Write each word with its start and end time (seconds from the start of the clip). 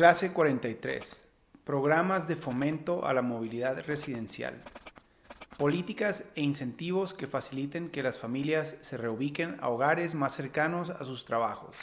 Clase 0.00 0.32
43. 0.32 1.28
Programas 1.62 2.26
de 2.26 2.34
fomento 2.34 3.04
a 3.04 3.12
la 3.12 3.20
movilidad 3.20 3.84
residencial. 3.86 4.58
Políticas 5.58 6.24
e 6.36 6.40
incentivos 6.40 7.12
que 7.12 7.26
faciliten 7.26 7.90
que 7.90 8.02
las 8.02 8.18
familias 8.18 8.78
se 8.80 8.96
reubiquen 8.96 9.58
a 9.60 9.68
hogares 9.68 10.14
más 10.14 10.34
cercanos 10.34 10.88
a 10.88 11.04
sus 11.04 11.26
trabajos. 11.26 11.76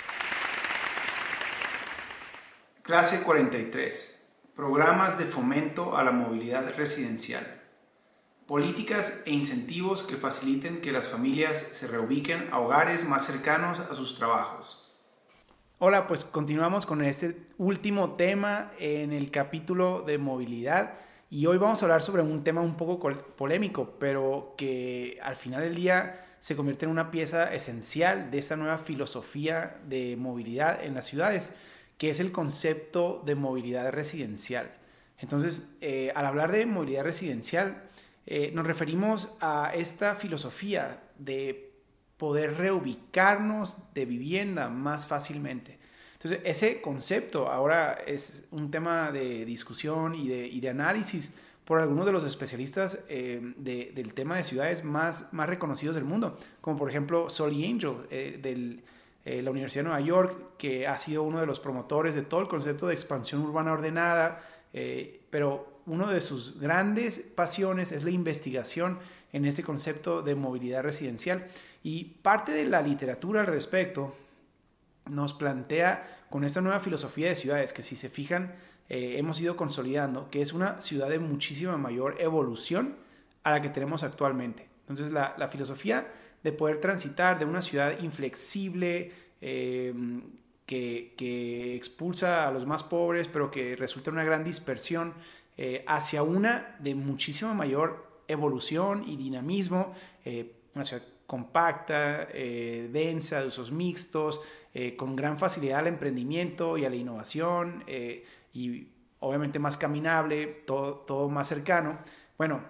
Clase 2.82 3.22
43. 3.22 4.28
Programas 4.56 5.20
de 5.20 5.26
fomento 5.26 5.96
a 5.96 6.04
la 6.04 6.12
movilidad 6.12 6.76
residencial. 6.76 7.46
Políticas 8.48 9.22
e 9.28 9.32
incentivos 9.32 10.02
que 10.02 10.18
faciliten 10.18 10.82
que 10.82 10.92
las 10.92 11.08
familias 11.08 11.68
se 11.70 11.86
reubiquen 11.86 12.50
a 12.52 12.62
hogares 12.62 13.08
más 13.08 13.28
cercanos 13.28 13.80
a 13.80 13.94
sus 13.94 14.16
trabajos. 14.16 14.87
Hola, 15.80 16.08
pues 16.08 16.24
continuamos 16.24 16.88
con 16.88 17.04
este 17.04 17.38
último 17.60 18.14
tema 18.14 18.72
en 18.80 19.14
el 19.14 19.30
capítulo 19.30 20.02
de 20.02 20.18
movilidad 20.18 20.96
y 21.30 21.46
hoy 21.46 21.60
vamos 21.60 21.80
a 21.80 21.86
hablar 21.86 22.02
sobre 22.02 22.24
un 22.24 22.44
tema 22.44 22.62
un 22.62 22.76
poco 22.76 22.98
polémico, 23.38 23.94
pero 24.00 24.56
que 24.58 25.20
al 25.22 25.36
final 25.36 25.62
del 25.62 25.76
día 25.76 26.26
se 26.40 26.56
convierte 26.56 26.86
en 26.86 26.92
una 26.92 27.12
pieza 27.12 27.54
esencial 27.54 28.32
de 28.32 28.40
esta 28.40 28.56
nueva 28.56 28.80
filosofía 28.80 29.78
de 29.88 30.16
movilidad 30.18 30.84
en 30.84 30.96
las 30.96 31.06
ciudades, 31.06 31.54
que 32.00 32.10
es 32.10 32.20
el 32.20 32.32
concepto 32.32 33.22
de 33.24 33.36
movilidad 33.36 33.92
residencial. 33.92 34.72
Entonces, 35.20 35.70
eh, 35.82 36.12
al 36.16 36.26
hablar 36.26 36.52
de 36.52 36.66
movilidad 36.66 37.04
residencial, 37.04 37.84
eh, 38.26 38.50
nos 38.52 38.66
referimos 38.66 39.38
a 39.42 39.72
esta 39.76 40.16
filosofía 40.16 41.04
de 41.20 41.67
poder 42.18 42.58
reubicarnos 42.58 43.78
de 43.94 44.06
vivienda 44.06 44.70
más 44.70 45.08
fácilmente. 45.08 45.78
Entonces, 46.14 46.40
ese 46.46 46.82
concepto 46.82 47.48
ahora 47.48 47.94
es 48.06 48.48
un 48.52 48.72
tema 48.72 49.12
de 49.12 49.46
discusión 49.46 50.16
y 50.16 50.28
de, 50.60 50.70
análisis 50.70 51.34
por 51.64 51.80
algunos 51.80 52.08
de 52.08 52.12
los 52.12 52.24
especialistas 52.24 53.04
eh, 53.08 53.54
del 53.58 54.14
tema 54.16 54.38
de 54.38 54.44
ciudades 54.44 54.84
más, 54.84 55.32
más 55.32 55.48
reconocidos 55.48 55.96
del 55.96 56.06
mundo, 56.06 56.40
como 56.60 56.76
por 56.78 56.90
ejemplo 56.90 57.30
Solly 57.30 57.70
Angel 57.70 58.08
eh, 58.10 58.40
de 58.42 58.80
eh, 59.26 59.42
la 59.44 59.52
Universidad 59.52 59.84
de 59.84 59.90
Nueva 59.90 60.02
York, 60.04 60.58
que 60.58 60.88
ha 60.88 60.98
sido 60.98 61.22
uno 61.22 61.40
de 61.40 61.46
los 61.46 61.60
promotores 61.60 62.16
de 62.16 62.24
todo 62.24 62.42
el 62.42 62.48
concepto 62.48 62.88
de 62.88 62.94
expansión 62.94 63.42
urbana 63.42 63.74
ordenada, 63.74 64.42
pero 65.30 65.82
una 65.88 66.12
de 66.12 66.22
sus 66.22 66.60
grandes 66.60 67.20
pasiones 67.20 67.92
es 67.92 68.04
la 68.04 68.12
investigación 68.12 69.00
en 69.34 69.46
este 69.46 69.64
concepto 69.64 70.22
de 70.22 70.36
movilidad 70.36 70.84
residencial. 70.84 71.48
Y 71.84 72.06
parte 72.22 72.52
de 72.52 72.66
la 72.66 72.82
literatura 72.82 73.42
al 73.42 73.48
respecto 73.48 74.16
nos 75.06 75.34
plantea 75.34 76.26
con 76.30 76.44
esta 76.44 76.62
nueva 76.62 76.80
filosofía 76.80 77.30
de 77.30 77.36
ciudades 77.36 77.74
que 77.74 77.84
si 77.84 77.96
se 77.96 78.10
fijan 78.10 78.54
eh, 78.90 79.16
hemos 79.18 79.40
ido 79.42 79.58
consolidando, 79.58 80.30
que 80.30 80.42
es 80.42 80.54
una 80.54 80.80
ciudad 80.80 81.10
de 81.10 81.20
muchísima 81.20 81.78
mayor 81.78 82.16
evolución 82.20 82.96
a 83.44 83.52
la 83.52 83.62
que 83.62 83.70
tenemos 83.70 84.04
actualmente. 84.04 84.68
Entonces 84.82 85.12
la, 85.12 85.50
filosofía 85.52 86.08
de 86.44 86.52
poder 86.54 86.80
transitar 86.80 87.38
de 87.38 87.46
una 87.46 87.62
ciudad 87.62 88.00
inflexible, 88.00 89.12
em, 89.42 90.22
que, 90.66 91.76
expulsa 91.76 92.48
a 92.48 92.52
los 92.52 92.66
más 92.66 92.84
pobres, 92.84 93.28
pero 93.28 93.52
que 93.52 93.76
resulta 93.76 94.12
una 94.12 94.24
gran 94.24 94.44
dispersión, 94.44 95.14
eh, 95.58 95.84
hacia 95.88 96.24
una 96.24 96.76
de 96.80 96.96
muchísima 96.96 97.54
mayor 97.54 98.07
evolución 98.28 99.04
y 99.08 99.16
dinamismo, 99.16 99.94
eh, 100.26 100.56
una 100.76 100.84
ciudad 100.84 101.04
compacta, 101.26 102.28
eh, 102.32 102.90
densa, 102.92 103.42
de 103.42 103.48
usos 103.48 103.72
mixtos, 103.72 104.42
eh, 104.74 104.96
con 104.96 105.16
gran 105.16 105.38
facilidad 105.38 105.80
al 105.80 105.88
emprendimiento 105.88 106.78
y 106.78 106.86
a 106.86 106.90
la 106.90 106.96
innovación 106.96 107.84
y 108.54 108.88
obviamente 109.20 109.60
más 109.60 109.78
caminable, 109.78 110.46
todo, 110.66 110.96
todo 111.00 111.30
más 111.30 111.48
cercano. 111.48 112.00
Bueno, 112.38 112.62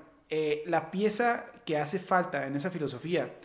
la 0.66 0.90
pieza 0.92 1.46
que 1.66 1.78
hace 1.78 2.00
falta 2.00 2.48
en 2.48 2.56
esa 2.56 2.72
filosofía 2.72 3.36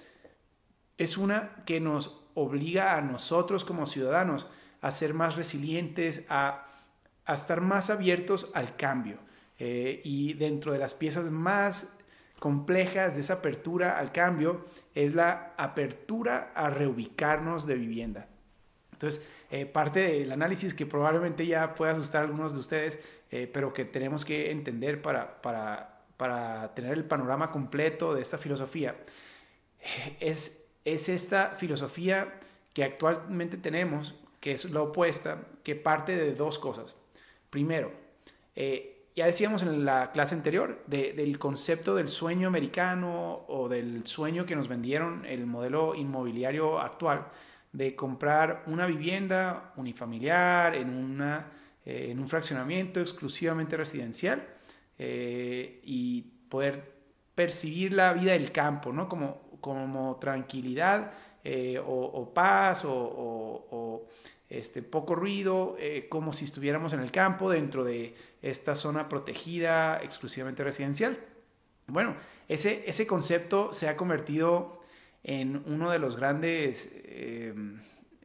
es 0.97 1.17
una 1.17 1.57
que 1.67 1.81
nos 1.81 2.21
obliga 2.35 2.97
a 2.97 3.01
nosotros 3.03 3.65
como 3.65 3.87
ciudadanos 3.87 4.47
a 4.81 4.91
ser 4.91 5.15
más 5.15 5.37
resilientes, 5.37 6.25
a, 6.29 6.67
a 7.25 7.35
estar 7.35 7.61
más 7.61 7.91
abiertos 7.91 8.51
al 8.55 8.77
cambio. 8.77 9.19
y 9.59 10.33
dentro 10.35 10.73
de 10.73 10.79
las 10.79 10.95
piezas 10.95 11.31
más 11.31 11.97
complejas 12.43 13.15
de 13.15 13.21
esa 13.21 13.35
apertura 13.35 14.01
al 14.01 14.11
cambio 14.11 14.65
es 14.97 15.15
la 15.15 15.55
apertura 15.57 16.51
a 16.57 16.71
reubicarnos 16.71 17.69
de 17.69 17.77
vivienda. 17.77 18.27
Entonces, 18.91 19.31
eh, 19.53 19.65
parte 19.65 20.01
del 20.01 20.33
análisis 20.33 20.75
que 20.75 20.85
probablemente 20.85 21.47
ya 21.47 21.77
pueda 21.77 21.93
asustar 21.93 22.23
a 22.23 22.25
algunos 22.25 22.55
de 22.55 22.59
ustedes, 22.59 22.99
eh, 23.31 23.49
pero 23.53 23.73
que 23.73 23.85
tenemos 23.85 24.25
que 24.25 24.51
entender 24.51 25.01
para, 25.01 25.41
para, 25.41 26.01
para, 26.17 26.75
tener 26.75 26.95
el 26.95 27.05
panorama 27.05 27.53
completo 27.53 28.13
de 28.13 28.23
esta 28.23 28.39
filosofía, 28.39 28.97
es, 30.19 30.69
es 30.85 31.09
esta 31.09 31.55
filosofía 31.57 32.41
que 32.75 32.83
actualmente 32.83 33.57
tenemos, 33.57 34.17
que 34.41 34.51
es 34.51 34.69
la 34.73 34.83
opuesta, 34.83 35.45
que 35.63 35.77
parte 35.77 36.17
de 36.17 36.35
dos 36.35 36.59
cosas. 36.59 36.97
Primero, 37.51 37.93
eh, 38.57 38.92
ya 39.15 39.27
decíamos 39.27 39.63
en 39.63 39.85
la 39.85 40.11
clase 40.11 40.35
anterior 40.35 40.83
del 40.87 41.39
concepto 41.39 41.95
del 41.95 42.09
sueño 42.09 42.49
americano 42.49 43.45
o 43.47 43.69
del 43.69 44.07
sueño 44.07 44.47
que 44.47 44.57
nos 44.57 44.69
vendieron 44.69 45.27
el 45.27 45.47
modelo 45.47 45.95
inmobiliario 45.95 46.81
actual 46.81 47.27
de 47.73 47.95
comprar 47.95 48.63
una 48.67 48.87
vivienda 48.87 49.73
unifamiliar 49.77 50.75
en, 50.75 50.91
una, 50.91 51.47
eh, 51.85 52.09
en 52.11 52.21
un 52.21 52.29
fraccionamiento 52.29 53.01
exclusivamente 53.01 53.77
residencial 53.77 54.47
eh, 54.99 55.81
y 55.85 56.23
poder 56.49 56.93
percibir 57.35 57.93
la 57.93 58.13
vida 58.13 58.33
del 58.33 58.51
campo 58.51 58.93
¿no? 58.93 59.09
como, 59.09 59.59
como 59.61 60.17
tranquilidad 60.17 61.13
eh, 61.45 61.79
o, 61.85 62.33
paz 62.33 62.85
o 62.87 64.07
este, 64.53 64.83
poco 64.83 65.15
ruido, 65.15 65.77
eh, 65.79 66.09
como 66.11 66.35
si 66.35 66.45
estuviéramos 66.45 66.93
en 66.93 67.01
el 67.01 67.11
campo 67.11 67.51
dentro 67.51 67.85
de 67.85 68.15
esta 68.43 68.77
zona 68.77 69.09
protegida 69.09 70.03
exclusivamente 70.03 70.63
residencial. 70.63 71.19
Bueno, 71.87 72.17
ese, 72.49 72.85
ese 72.87 73.07
concepto 73.07 73.73
se 73.73 73.89
ha 73.89 73.97
convertido 73.97 74.83
en 75.25 75.63
uno 75.67 75.91
de 75.91 75.99
los 75.99 76.17
grandes, 76.17 76.93
eh, 76.93 77.55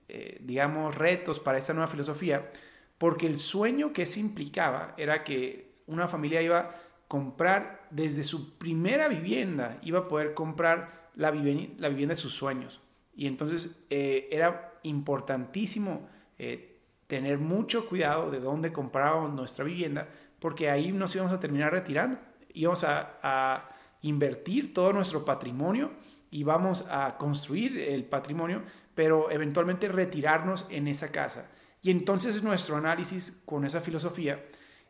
eh, 0.09 0.37
digamos, 0.41 0.95
retos 0.95 1.39
para 1.39 1.59
esta 1.59 1.73
nueva 1.73 1.87
filosofía, 1.87 2.51
porque 2.97 3.25
el 3.25 3.37
sueño 3.37 3.93
que 3.93 4.05
se 4.05 4.19
implicaba 4.19 4.95
era 4.97 5.23
que 5.23 5.77
una 5.85 6.09
familia 6.09 6.41
iba 6.41 6.59
a 6.59 6.75
comprar 7.07 7.87
desde 7.89 8.25
su 8.25 8.57
primera 8.57 9.07
vivienda, 9.07 9.79
iba 9.81 9.99
a 9.99 10.07
poder 10.09 10.33
comprar 10.33 11.09
la, 11.15 11.31
la 11.31 11.89
vivienda 11.89 12.15
de 12.15 12.15
sus 12.15 12.33
sueños. 12.33 12.81
Y 13.15 13.27
entonces 13.27 13.71
era 13.89 14.73
importantísimo 14.83 16.07
eh, 16.39 16.79
tener 17.07 17.37
mucho 17.37 17.87
cuidado 17.87 18.29
de 18.31 18.39
dónde 18.39 18.71
comprábamos 18.73 19.33
nuestra 19.33 19.63
vivienda, 19.65 20.07
porque 20.39 20.69
ahí 20.69 20.91
nos 20.91 21.15
íbamos 21.15 21.33
a 21.33 21.39
terminar 21.39 21.71
retirando. 21.71 22.17
Íbamos 22.53 22.83
a, 22.83 23.17
a 23.21 23.69
invertir 24.01 24.73
todo 24.73 24.93
nuestro 24.93 25.25
patrimonio 25.25 25.91
y 26.29 26.43
vamos 26.43 26.85
a 26.89 27.17
construir 27.17 27.79
el 27.79 28.05
patrimonio, 28.05 28.61
pero 28.93 29.31
eventualmente 29.31 29.87
retirarnos 29.87 30.67
en 30.69 30.87
esa 30.87 31.11
casa. 31.11 31.49
Y 31.81 31.91
entonces 31.91 32.43
nuestro 32.43 32.75
análisis 32.75 33.41
con 33.45 33.63
esa 33.65 33.81
filosofía 33.81 34.43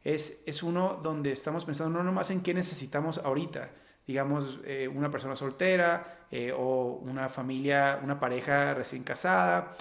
es, 0.04 0.44
es 0.46 0.64
uno 0.64 1.00
donde 1.02 1.32
estamos 1.32 1.66
pensando 1.66 1.98
no 1.98 2.04
nomás 2.04 2.32
en 2.32 2.42
qué 2.42 2.54
necesitamos 2.54 3.18
ahorita, 3.20 3.70
digamos, 4.06 4.60
eh, 4.64 4.88
una 4.88 5.12
persona 5.12 5.36
soltera 5.36 6.26
eh, 6.32 6.52
o 6.56 7.00
una 7.04 7.30
familia, 7.30 8.00
una 8.02 8.20
pareja 8.20 8.74
recién 8.74 9.04
casada. 9.04 9.76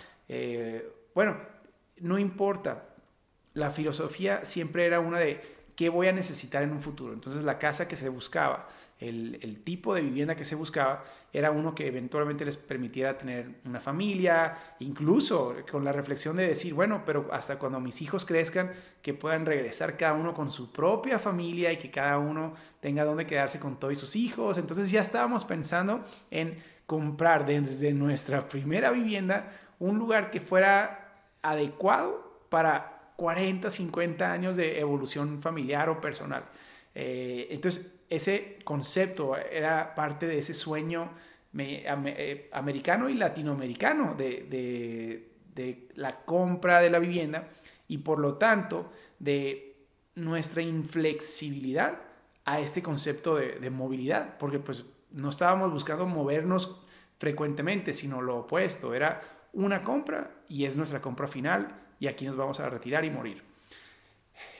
bueno, 1.15 1.37
no 2.01 2.19
importa. 2.19 2.89
La 3.55 3.71
filosofía 3.71 4.45
siempre 4.45 4.87
era 4.87 5.01
una 5.01 5.19
de 5.19 5.41
qué 5.77 5.91
voy 5.91 6.09
a 6.09 6.13
necesitar 6.13 6.63
en 6.63 6.73
un 6.73 6.81
futuro. 6.81 7.13
Entonces 7.13 7.45
la 7.45 7.59
casa 7.59 7.87
que 7.87 7.97
se 7.97 8.09
buscaba, 8.09 8.69
el, 8.99 9.63
tipo 9.63 9.95
de 9.95 10.01
vivienda 10.01 10.35
que 10.35 10.47
se 10.47 10.55
buscaba, 10.55 11.05
era 11.33 11.51
uno 11.51 11.75
que 11.75 11.87
eventualmente 11.87 12.47
les 12.47 12.57
permitiera 12.57 13.19
tener 13.19 13.61
una 13.67 13.79
familia, 13.79 14.57
incluso 14.81 15.55
con 15.71 15.85
la 15.85 15.93
reflexión 15.93 16.37
de 16.37 16.49
decir, 16.49 16.73
bueno, 16.73 17.03
pero 17.05 17.29
hasta 17.31 17.59
cuando 17.59 17.79
mis 17.79 18.01
hijos 18.01 18.25
crezcan, 18.25 18.73
que 19.03 19.13
puedan 19.13 19.45
regresar 19.45 19.99
cada 19.99 20.15
uno 20.15 20.33
con 20.33 20.51
su 20.51 20.73
propia 20.73 21.19
familia 21.19 21.71
y 21.73 21.77
que 21.77 21.91
cada 21.91 22.19
uno 22.19 22.55
tenga 22.81 23.05
donde 23.05 23.27
quedarse 23.27 23.61
con 23.61 23.79
todos 23.79 23.99
sus 23.99 24.17
hijos. 24.17 24.57
Entonces 24.57 24.91
ya 24.91 25.03
estábamos 25.03 25.45
pensando 25.45 26.03
en 26.31 26.59
comprar 26.87 27.45
desde 27.45 27.93
nuestra 27.93 28.49
primera 28.49 28.91
vivienda 28.91 29.53
un 29.79 29.99
lugar 29.99 30.31
que 30.31 30.41
fuera 30.41 31.06
adecuado 31.47 32.41
para 32.49 33.13
40, 33.17 33.71
50 33.71 34.33
años 34.33 34.57
de 34.57 34.79
evolución 34.81 35.41
familiar 35.41 35.89
o 35.89 36.01
personal. 36.01 36.45
Eh, 36.95 37.49
entonces, 37.51 37.93
ese 38.09 38.59
concepto 38.65 39.37
era 39.37 39.95
parte 39.95 40.27
de 40.27 40.39
ese 40.39 40.55
sueño 40.55 41.11
eh, 41.57 42.51
americano 42.53 43.09
y 43.09 43.15
latinoamericano 43.15 44.15
de, 44.15 45.31
la 45.95 46.25
compra 46.25 46.81
de 46.81 46.91
la 46.91 46.99
vivienda 46.99 47.49
y 47.89 47.99
por 47.99 48.19
lo 48.19 48.35
tanto 48.35 48.93
de 49.19 49.77
nuestra 50.15 50.63
inflexibilidad 50.63 52.01
a 52.45 52.61
este 52.61 52.83
concepto 52.83 53.37
de, 53.37 53.59
de 53.59 53.71
movilidad, 53.71 54.37
porque 54.39 54.59
pues 54.59 54.85
no 55.11 55.31
estábamos 55.31 55.73
buscando 55.73 56.07
movernos 56.07 56.81
frecuentemente, 57.19 57.95
sino 57.95 58.21
lo 58.21 58.39
opuesto, 58.39 58.95
era 58.95 59.21
una 59.57 59.83
compra 59.83 60.31
y 60.49 60.65
es 60.67 60.77
nuestra 60.77 61.01
compra 61.01 61.27
final 61.27 61.75
y 61.99 62.07
aquí 62.07 62.27
nos 62.27 62.37
vamos 62.37 62.61
a 62.61 62.69
retirar 62.69 63.05
y 63.05 63.11
morir. 63.11 63.43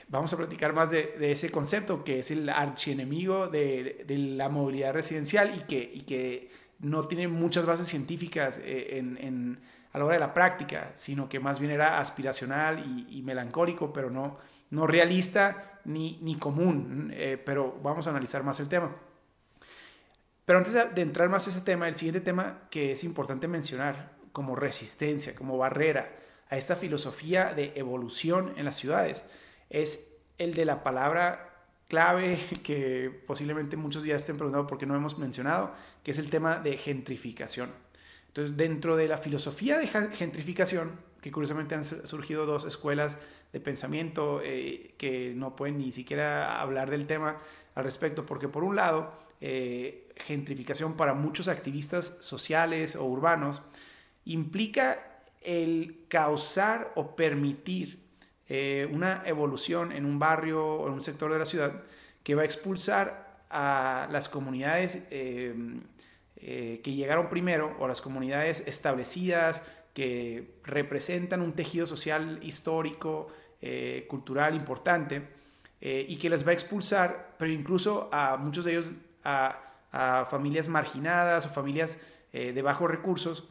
Vamos 0.09 0.33
a 0.33 0.37
platicar 0.37 0.73
más 0.73 0.89
de, 0.89 1.15
ese 1.19 1.51
concepto 1.51 2.03
que 2.03 2.19
es 2.19 2.31
el 2.31 2.49
archienemigo 2.49 3.47
de, 3.47 4.05
la 4.07 4.49
movilidad 4.49 4.93
residencial 4.93 5.53
y 5.55 6.01
que, 6.01 6.67
no 6.79 7.07
tiene 7.07 7.27
muchas 7.27 7.65
bases 7.65 7.87
científicas 7.87 8.61
eh, 8.63 8.99
en, 8.99 9.59
a 9.93 9.97
la 9.97 10.05
hora 10.05 10.13
de 10.13 10.19
la 10.19 10.33
práctica, 10.35 10.91
sino 10.93 11.27
que 11.27 11.39
más 11.39 11.59
bien 11.59 11.71
era 11.71 11.99
aspiracional 11.99 13.07
y, 13.09 13.21
melancólico, 13.23 13.91
pero 13.91 14.11
no, 14.11 14.37
no 14.69 14.85
realista 14.85 15.79
ni, 15.85 16.19
ni 16.21 16.35
común. 16.35 17.11
Eh, 17.15 17.41
pero 17.43 17.79
vamos 17.81 18.05
a 18.05 18.11
analizar 18.11 18.43
más 18.43 18.59
el 18.59 18.67
tema. 18.69 18.95
Pero 20.45 20.59
antes 20.59 20.73
de 20.73 21.01
entrar 21.01 21.29
más 21.29 21.47
a 21.47 21.49
ese 21.49 21.61
tema, 21.61 21.87
el 21.87 21.95
siguiente 21.95 22.21
tema 22.21 22.67
que 22.69 22.91
es 22.91 23.03
importante 23.03 23.47
mencionar 23.47 24.16
como 24.37 24.55
resistencia, 24.55 25.33
como 25.33 25.57
barrera 25.57 26.15
a 26.51 26.57
esta 26.57 26.75
filosofía 26.75 27.55
de 27.55 27.71
evolución 27.73 28.53
en 28.55 28.65
las 28.65 28.75
ciudades, 28.75 29.25
es 29.71 30.15
el 30.37 30.53
de 30.53 30.63
la 30.63 30.83
palabra 30.83 31.65
clave 31.87 32.39
que 32.63 33.09
posiblemente 33.25 33.77
muchos 33.77 34.03
ya 34.03 34.15
estén 34.15 34.37
preguntando 34.37 34.67
por 34.67 34.77
qué 34.77 34.85
no 34.85 34.95
hemos 34.95 35.17
mencionado, 35.17 35.73
que 36.03 36.11
es 36.11 36.19
el 36.19 36.29
tema 36.29 36.59
de 36.59 36.77
gentrificación. 36.77 37.71
Entonces, 38.27 38.55
dentro 38.55 38.95
de 38.95 39.07
la 39.07 39.17
filosofía 39.17 39.79
de 39.79 39.87
gentrificación, 39.87 40.91
que 41.19 41.31
curiosamente 41.31 41.73
han 41.73 41.83
surgido 41.83 42.45
dos 42.45 42.65
escuelas 42.65 43.17
de 43.51 43.59
pensamiento 43.59 44.41
eh, 44.43 44.93
que 44.99 45.33
no 45.35 45.55
pueden 45.55 45.79
ni 45.79 45.91
siquiera 45.91 46.61
hablar 46.61 46.91
del 46.91 47.07
tema 47.07 47.39
al 47.73 47.83
respecto, 47.83 48.23
porque 48.23 48.47
por 48.47 48.63
un 48.63 48.75
lado, 48.75 49.13
eh, 49.41 50.13
gentrificación 50.15 50.95
para 50.95 51.15
muchos 51.15 51.47
activistas 51.47 52.17
sociales 52.19 52.95
o 52.95 53.05
urbanos 53.05 53.63
implica 54.31 55.23
el 55.41 56.05
causar 56.07 56.91
o 56.95 57.15
permitir 57.15 57.99
eh, 58.49 58.89
una 58.91 59.23
evolución 59.25 59.91
en 59.91 60.05
un 60.05 60.19
barrio 60.19 60.65
o 60.65 60.87
en 60.87 60.93
un 60.93 61.01
sector 61.01 61.31
de 61.31 61.39
la 61.39 61.45
ciudad 61.45 61.81
que 62.23 62.35
va 62.35 62.43
a 62.43 62.45
expulsar 62.45 63.45
a 63.49 64.07
las 64.11 64.29
comunidades 64.29 65.07
eh, 65.11 65.53
que 66.35 66.93
llegaron 66.93 67.29
primero 67.29 67.75
o 67.79 67.87
las 67.87 67.99
comunidades 67.99 68.63
establecidas 68.67 69.63
que 69.93 70.59
representan 70.63 71.41
un 71.41 71.53
tejido 71.53 71.87
social 71.87 72.39
histórico, 72.43 73.27
cultural 74.07 74.53
importante 74.55 75.23
y 75.81 76.15
que 76.17 76.29
les 76.29 76.45
va 76.45 76.51
a 76.51 76.53
expulsar, 76.53 77.33
pero 77.39 77.51
incluso 77.51 78.07
a 78.11 78.37
muchos 78.37 78.65
de 78.65 78.73
ellos 78.73 78.91
a, 79.27 80.27
familias 80.29 80.67
marginadas 80.67 81.45
o 81.45 81.49
familias 81.49 82.01
eh, 82.33 82.51
de 82.53 82.61
bajos 82.61 82.89
recursos, 82.89 83.45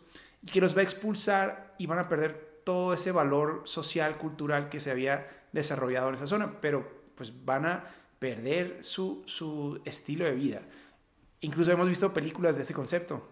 que 0.50 0.60
los 0.60 0.76
va 0.76 0.80
a 0.80 0.84
expulsar 0.84 1.74
y 1.78 1.86
van 1.86 1.98
a 1.98 2.08
perder 2.08 2.60
todo 2.64 2.94
ese 2.94 3.12
valor 3.12 3.62
social, 3.64 4.18
cultural 4.18 4.68
que 4.68 4.80
se 4.80 4.90
había 4.90 5.26
desarrollado 5.52 6.08
en 6.08 6.14
esa 6.14 6.26
zona, 6.26 6.60
pero 6.60 6.86
pues 7.14 7.44
van 7.44 7.66
a 7.66 7.84
perder 8.18 8.84
su, 8.84 9.22
su 9.26 9.80
estilo 9.84 10.24
de 10.24 10.32
vida. 10.32 10.62
Incluso 11.40 11.72
hemos 11.72 11.88
visto 11.88 12.12
películas 12.12 12.56
de 12.56 12.62
este 12.62 12.74
concepto, 12.74 13.26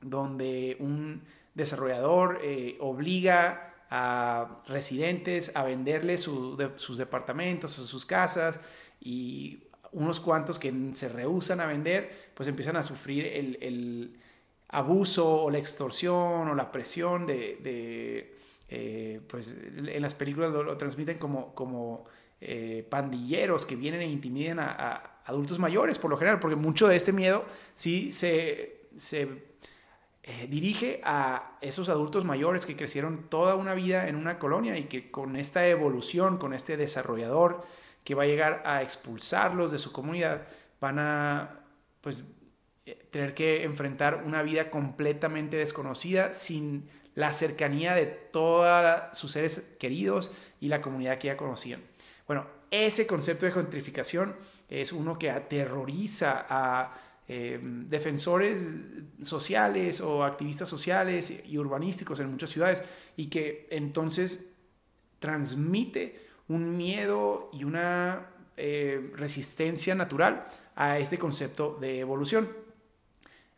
donde 0.00 0.76
un 0.80 1.22
desarrollador 1.54 2.40
eh, 2.42 2.76
obliga 2.80 3.74
a 3.88 4.62
residentes 4.66 5.54
a 5.54 5.62
venderle 5.62 6.18
sus 6.18 6.98
departamentos 6.98 7.78
o 7.78 7.84
sus 7.84 8.04
casas 8.04 8.60
y 9.00 9.62
unos 9.92 10.20
cuantos 10.20 10.58
que 10.58 10.72
se 10.94 11.08
rehusan 11.08 11.60
a 11.60 11.66
vender, 11.66 12.30
pues 12.34 12.48
empiezan 12.48 12.76
a 12.76 12.82
sufrir 12.82 13.26
el, 13.26 14.18
abuso 14.68 15.42
o 15.42 15.50
la 15.50 15.58
extorsión 15.58 16.48
o 16.48 16.54
la 16.54 16.72
presión 16.72 17.26
de, 17.26 18.34
eh, 18.68 19.20
pues 19.28 19.56
en 19.76 20.02
las 20.02 20.14
películas 20.14 20.52
lo, 20.52 20.76
transmiten 20.76 21.18
como, 21.18 21.54
como 21.54 22.04
eh, 22.40 22.86
pandilleros 22.88 23.64
que 23.64 23.76
vienen 23.76 24.00
e 24.00 24.06
intimidan 24.06 24.58
a, 24.58 25.12
adultos 25.24 25.58
mayores 25.58 25.98
por 25.98 26.10
lo 26.10 26.16
general, 26.16 26.38
porque 26.38 26.56
mucho 26.56 26.86
de 26.86 26.96
este 26.96 27.12
miedo 27.12 27.44
sí 27.74 28.12
se, 28.12 28.88
eh, 30.22 30.46
dirige 30.48 31.00
a 31.04 31.58
esos 31.60 31.88
adultos 31.88 32.24
mayores 32.24 32.64
que 32.64 32.76
crecieron 32.76 33.28
toda 33.28 33.56
una 33.56 33.74
vida 33.74 34.08
en 34.08 34.16
una 34.16 34.38
colonia 34.38 34.78
y 34.78 34.84
que 34.84 35.10
con 35.10 35.36
esta 35.36 35.66
evolución, 35.66 36.38
con 36.38 36.54
este 36.54 36.76
desarrollador, 36.76 37.64
que 38.04 38.14
va 38.14 38.22
a 38.22 38.26
llegar 38.26 38.62
a 38.64 38.82
expulsarlos 38.82 39.72
de 39.72 39.78
su 39.78 39.90
comunidad, 39.90 40.46
van 40.80 40.98
a 41.00 41.60
pues, 42.02 42.22
tener 43.10 43.34
que 43.34 43.64
enfrentar 43.64 44.22
una 44.24 44.42
vida 44.42 44.70
completamente 44.70 45.56
desconocida 45.56 46.32
sin 46.32 46.88
la 47.14 47.32
cercanía 47.32 47.94
de 47.94 48.06
todos 48.06 49.00
sus 49.12 49.32
seres 49.32 49.74
queridos 49.80 50.32
y 50.60 50.68
la 50.68 50.80
comunidad 50.80 51.18
que 51.18 51.28
ya 51.28 51.36
conocían. 51.36 51.82
Bueno, 52.26 52.46
ese 52.70 53.06
concepto 53.06 53.46
de 53.46 53.52
gentrificación 53.52 54.36
es 54.68 54.92
uno 54.92 55.18
que 55.18 55.30
aterroriza 55.30 56.46
a 56.48 56.94
eh, 57.28 57.58
defensores 57.60 58.76
sociales 59.22 60.00
o 60.00 60.24
activistas 60.24 60.68
sociales 60.68 61.42
y 61.44 61.58
urbanísticos 61.58 62.20
en 62.20 62.30
muchas 62.30 62.50
ciudades 62.50 62.84
y 63.16 63.26
que 63.26 63.66
entonces 63.70 64.44
transmite 65.18 66.20
un 66.48 66.76
miedo 66.76 67.50
y 67.52 67.64
una 67.64 68.26
eh, 68.56 69.10
resistencia 69.14 69.94
natural 69.94 70.46
a 70.76 70.98
este 70.98 71.18
concepto 71.18 71.78
de 71.80 72.00
evolución. 72.00 72.65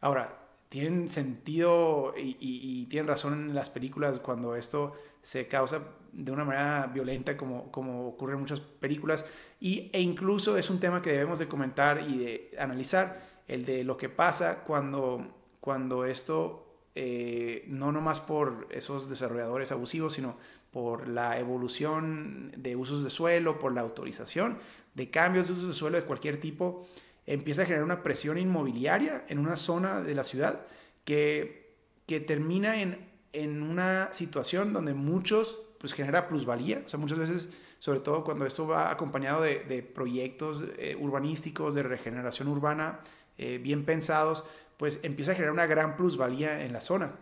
Ahora, 0.00 0.38
tienen 0.68 1.08
sentido 1.08 2.14
y, 2.16 2.86
tienen 2.86 3.08
razón 3.08 3.32
en 3.32 3.54
las 3.54 3.70
películas 3.70 4.18
cuando 4.18 4.54
esto 4.54 4.92
se 5.22 5.48
causa 5.48 5.82
de 6.12 6.30
una 6.30 6.44
manera 6.44 6.90
violenta 6.92 7.36
como, 7.36 7.70
como 7.70 8.08
ocurre 8.08 8.34
en 8.34 8.40
muchas 8.40 8.60
películas 8.60 9.24
y, 9.60 9.90
e 9.92 10.00
incluso 10.00 10.56
es 10.56 10.70
un 10.70 10.80
tema 10.80 11.02
que 11.02 11.10
debemos 11.10 11.38
de 11.38 11.48
comentar 11.48 12.04
y 12.08 12.18
de 12.18 12.56
analizar, 12.58 13.20
el 13.46 13.64
de 13.64 13.82
lo 13.82 13.96
que 13.96 14.08
pasa 14.08 14.62
cuando, 14.64 15.26
cuando 15.60 16.04
esto, 16.04 16.66
eh, 16.94 17.64
no 17.66 17.92
nomás 17.92 18.20
por 18.20 18.68
esos 18.70 19.08
desarrolladores 19.08 19.72
abusivos, 19.72 20.12
sino 20.12 20.36
por 20.70 21.08
la 21.08 21.38
evolución 21.38 22.52
de 22.56 22.76
usos 22.76 23.02
de 23.02 23.10
suelo, 23.10 23.58
por 23.58 23.72
la 23.72 23.80
autorización 23.80 24.58
de 24.94 25.10
cambios 25.10 25.46
de 25.46 25.54
usos 25.54 25.68
de 25.68 25.72
suelo 25.72 25.96
de 25.96 26.04
cualquier 26.04 26.38
tipo, 26.38 26.86
empieza 27.28 27.62
a 27.62 27.64
generar 27.66 27.84
una 27.84 28.02
presión 28.02 28.38
inmobiliaria 28.38 29.24
en 29.28 29.38
una 29.38 29.56
zona 29.56 30.00
de 30.00 30.14
la 30.14 30.24
ciudad 30.24 30.66
que, 31.04 31.76
que 32.06 32.20
termina 32.20 32.80
en, 32.80 33.08
en 33.32 33.62
una 33.62 34.12
situación 34.12 34.72
donde 34.72 34.94
muchos 34.94 35.60
pues 35.78 35.92
genera 35.92 36.26
plusvalía, 36.26 36.82
o 36.84 36.88
sea, 36.88 36.98
muchas 36.98 37.18
veces, 37.18 37.50
sobre 37.78 38.00
todo 38.00 38.24
cuando 38.24 38.46
esto 38.46 38.66
va 38.66 38.90
acompañado 38.90 39.42
de, 39.42 39.82
proyectos 39.94 40.64
eh, 40.76 40.96
urbanísticos, 40.98 41.74
de 41.74 41.84
regeneración 41.84 42.48
urbana 42.48 43.00
eh, 43.36 43.58
bien 43.58 43.84
pensados, 43.84 44.44
pues 44.76 44.98
empieza 45.02 45.32
a 45.32 45.34
generar 45.34 45.52
una 45.52 45.66
gran 45.66 45.96
plusvalía 45.96 46.64
en 46.64 46.72
la 46.72 46.80
zona. 46.80 47.12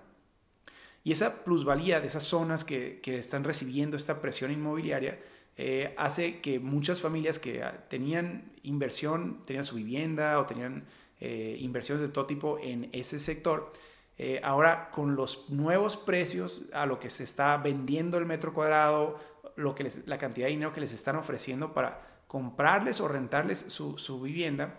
Y 1.05 1.13
esa 1.13 1.45
plusvalía 1.45 2.01
de 2.01 2.09
esas 2.09 2.25
zonas 2.25 2.65
que, 2.65 3.01
están 3.05 3.45
recibiendo 3.45 3.97
esta 3.97 4.21
presión 4.21 4.51
inmobiliaria 4.51 5.19
eh, 5.57 5.95
hace 5.97 6.41
que 6.41 6.59
muchas 6.59 7.01
familias 7.01 7.39
que 7.39 7.63
ah, 7.63 7.87
tenían 7.89 8.53
inversión, 8.63 9.43
tenían 9.47 9.65
su 9.65 9.77
vivienda 9.77 10.39
o 10.39 10.47
tenían 10.47 10.85
eh, 11.21 11.57
inversiones 11.61 12.03
de 12.03 12.13
todo 12.13 12.27
tipo 12.27 12.59
en 12.59 12.91
ese 12.93 13.19
sector, 13.19 13.73
eh, 14.19 14.41
ahora 14.43 14.91
con 14.91 15.17
los 15.17 15.51
nuevos 15.51 15.97
precios 15.97 16.63
a 16.73 16.87
lo 16.87 16.99
que 16.99 17.11
se 17.11 17.25
está 17.25 17.57
vendiendo 17.59 18.19
el 18.19 18.27
metro 18.27 18.53
cuadrado, 18.53 19.19
lo 19.57 19.75
que 19.75 19.91
la 20.07 20.19
cantidad 20.19 20.47
de 20.47 20.53
dinero 20.53 20.73
que 20.73 20.81
les 20.81 20.93
están 20.93 21.17
ofreciendo 21.17 21.73
para 21.73 22.23
comprarles 22.27 23.01
o 23.01 23.09
rentarles 23.09 23.59
su, 23.59 23.97
su 23.99 24.21
vivienda, 24.21 24.79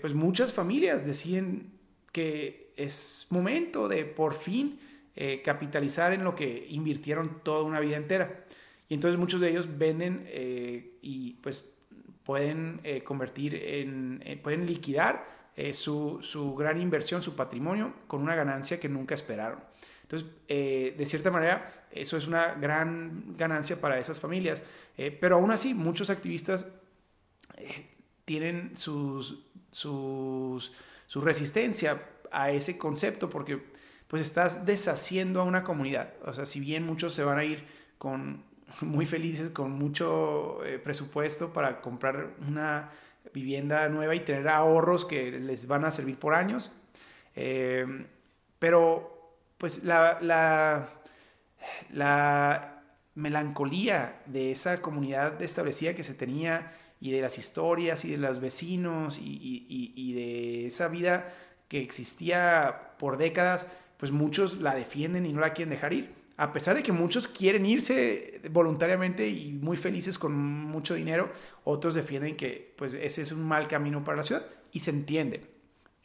pues 0.00 0.14
muchas 0.14 0.52
familias 0.52 1.04
deciden 1.04 1.72
que 2.12 2.72
es 2.76 3.26
momento 3.30 3.88
de 3.88 4.04
por 4.04 4.34
fin 4.34 4.78
eh, 5.20 5.42
capitalizar 5.42 6.12
en 6.12 6.22
lo 6.22 6.36
que 6.36 6.66
invirtieron 6.70 7.40
toda 7.42 7.64
una 7.64 7.80
vida 7.80 7.96
entera. 7.96 8.44
Y 8.88 8.94
entonces 8.94 9.18
muchos 9.18 9.40
de 9.40 9.50
ellos 9.50 9.78
venden 9.78 10.24
eh, 10.28 10.98
y 11.02 11.34
pues 11.34 11.74
pueden 12.24 12.80
eh, 12.84 13.02
convertir 13.02 13.54
en, 13.54 14.22
pueden 14.42 14.66
liquidar 14.66 15.38
su, 15.72 16.18
su, 16.22 16.54
gran 16.54 16.80
inversión, 16.80 17.20
su 17.20 17.34
patrimonio, 17.34 17.92
con 18.06 18.22
una 18.22 18.36
ganancia 18.36 18.78
que 18.78 18.88
nunca 18.88 19.16
esperaron. 19.16 19.58
Entonces, 20.02 20.28
de 20.46 21.04
cierta 21.04 21.32
manera, 21.32 21.86
eso 21.90 22.16
es 22.16 22.28
una 22.28 22.54
gran 22.54 23.36
ganancia 23.36 23.80
para 23.80 23.98
esas 23.98 24.20
familias. 24.20 24.64
pero 25.20 25.34
aún 25.34 25.50
así, 25.50 25.74
muchos 25.74 26.10
activistas 26.10 26.68
tienen 28.24 28.76
sus, 28.76 29.42
sus, 29.72 30.72
su 31.06 31.20
resistencia 31.20 32.02
a 32.30 32.50
ese 32.50 32.78
concepto 32.78 33.30
porque 33.30 33.58
pues 34.06 34.22
estás 34.22 34.66
deshaciendo 34.66 35.40
a 35.40 35.44
una 35.44 35.64
comunidad. 35.64 36.14
O 36.24 36.32
sea, 36.32 36.46
si 36.46 36.60
bien 36.60 36.84
muchos 36.84 37.14
se 37.14 37.24
van 37.24 37.38
a 37.38 37.44
ir 37.44 37.64
con 37.98 38.44
muy 38.82 39.06
felices 39.06 39.50
con 39.50 39.72
mucho 39.72 40.64
eh, 40.64 40.78
presupuesto 40.78 41.52
para 41.52 41.80
comprar 41.80 42.34
una 42.46 42.90
vivienda 43.32 43.88
nueva 43.88 44.14
y 44.14 44.20
tener 44.20 44.48
ahorros 44.48 45.04
que 45.04 45.30
les 45.32 45.66
van 45.66 45.84
a 45.84 45.90
servir 45.90 46.18
por 46.18 46.34
años. 46.34 46.70
Eh, 47.36 48.06
pero 48.58 49.36
pues 49.58 49.84
la, 49.84 50.18
la, 50.20 50.88
la, 51.92 52.74
melancolía 53.14 54.22
de 54.26 54.52
esa 54.52 54.80
comunidad 54.80 55.42
establecida 55.42 55.92
que 55.92 56.04
se 56.04 56.14
tenía 56.14 56.72
y 57.00 57.10
de 57.10 57.20
las 57.20 57.36
historias 57.36 58.04
y 58.04 58.12
de 58.12 58.18
los 58.18 58.40
vecinos 58.40 59.18
y, 59.18 59.24
y, 59.24 59.92
y 59.96 60.12
de 60.12 60.66
esa 60.66 60.86
vida 60.86 61.28
que 61.66 61.82
existía 61.82 62.94
por 62.96 63.16
décadas, 63.16 63.66
pues 63.96 64.12
muchos 64.12 64.60
la 64.60 64.76
defienden 64.76 65.26
y 65.26 65.32
no 65.32 65.40
la 65.40 65.52
quieren 65.52 65.70
dejar 65.70 65.92
ir. 65.92 66.17
A 66.38 66.52
pesar 66.52 66.76
de 66.76 66.84
que 66.84 66.92
muchos 66.92 67.26
quieren 67.26 67.66
irse 67.66 68.40
voluntariamente 68.52 69.28
y 69.28 69.50
muy 69.52 69.76
felices 69.76 70.20
con 70.20 70.32
mucho 70.36 70.94
dinero, 70.94 71.32
otros 71.64 71.96
defienden 71.96 72.36
que 72.36 72.74
pues 72.76 72.94
ese 72.94 73.22
es 73.22 73.32
un 73.32 73.42
mal 73.42 73.66
camino 73.66 74.04
para 74.04 74.18
la 74.18 74.22
ciudad 74.22 74.46
y 74.70 74.78
se 74.78 74.92
entiende. 74.92 75.40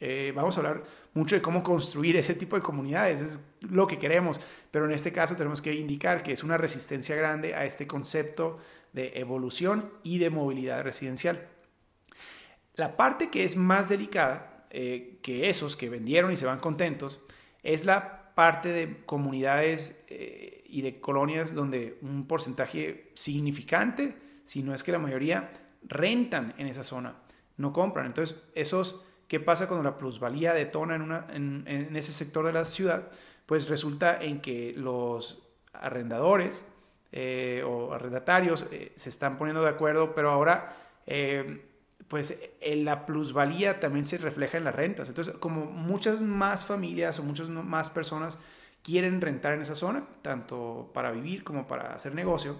Eh, 0.00 0.32
vamos 0.34 0.56
a 0.56 0.60
hablar 0.60 0.82
mucho 1.14 1.36
de 1.36 1.40
cómo 1.40 1.62
construir 1.62 2.16
ese 2.16 2.34
tipo 2.34 2.56
de 2.56 2.62
comunidades, 2.62 3.20
es 3.20 3.40
lo 3.60 3.86
que 3.86 3.96
queremos, 3.96 4.40
pero 4.72 4.86
en 4.86 4.90
este 4.90 5.12
caso 5.12 5.36
tenemos 5.36 5.60
que 5.60 5.72
indicar 5.72 6.24
que 6.24 6.32
es 6.32 6.42
una 6.42 6.56
resistencia 6.56 7.14
grande 7.14 7.54
a 7.54 7.64
este 7.64 7.86
concepto 7.86 8.58
de 8.92 9.12
evolución 9.14 9.92
y 10.02 10.18
de 10.18 10.30
movilidad 10.30 10.82
residencial. 10.82 11.46
La 12.74 12.96
parte 12.96 13.30
que 13.30 13.44
es 13.44 13.54
más 13.54 13.88
delicada 13.88 14.66
eh, 14.70 15.20
que 15.22 15.48
esos 15.48 15.76
que 15.76 15.90
vendieron 15.90 16.32
y 16.32 16.36
se 16.36 16.46
van 16.46 16.58
contentos 16.58 17.20
es 17.62 17.84
la 17.84 18.23
parte 18.34 18.70
de 18.70 19.04
comunidades 19.04 19.96
eh, 20.08 20.64
y 20.66 20.82
de 20.82 21.00
colonias 21.00 21.54
donde 21.54 21.98
un 22.02 22.26
porcentaje 22.26 23.12
significante, 23.14 24.16
si 24.44 24.62
no 24.62 24.74
es 24.74 24.82
que 24.82 24.92
la 24.92 24.98
mayoría, 24.98 25.52
rentan 25.82 26.54
en 26.58 26.66
esa 26.66 26.84
zona, 26.84 27.16
no 27.56 27.72
compran. 27.72 28.06
Entonces, 28.06 28.42
esos, 28.54 29.02
¿qué 29.28 29.40
pasa 29.40 29.68
cuando 29.68 29.88
la 29.88 29.98
plusvalía 29.98 30.52
detona 30.52 30.96
en, 30.96 31.02
una, 31.02 31.26
en, 31.30 31.94
ese 31.94 32.12
sector 32.12 32.44
de 32.44 32.52
la 32.52 32.64
ciudad? 32.64 33.08
Pues 33.46 33.68
resulta 33.68 34.20
en 34.20 34.40
que 34.40 34.74
los 34.76 35.42
arrendadores 35.72 36.66
eh, 37.12 37.62
o 37.64 37.92
arrendatarios 37.92 38.66
eh, 38.72 38.92
se 38.96 39.10
están 39.10 39.36
poniendo 39.36 39.62
de 39.62 39.68
acuerdo, 39.68 40.14
pero 40.14 40.30
ahora 40.30 40.76
pues 42.14 42.38
la 42.62 43.06
plusvalía 43.06 43.80
también 43.80 44.04
se 44.04 44.18
refleja 44.18 44.56
en 44.56 44.62
las 44.62 44.76
rentas. 44.76 45.08
Entonces, 45.08 45.34
como 45.40 45.64
muchas 45.64 46.20
más 46.20 46.64
familias 46.64 47.18
o 47.18 47.24
muchas 47.24 47.48
más 47.48 47.90
personas 47.90 48.38
quieren 48.84 49.20
rentar 49.20 49.54
en 49.54 49.62
esa 49.62 49.74
zona, 49.74 50.06
tanto 50.22 50.92
para 50.94 51.10
vivir 51.10 51.42
como 51.42 51.66
para 51.66 51.92
hacer 51.92 52.14
negocio, 52.14 52.56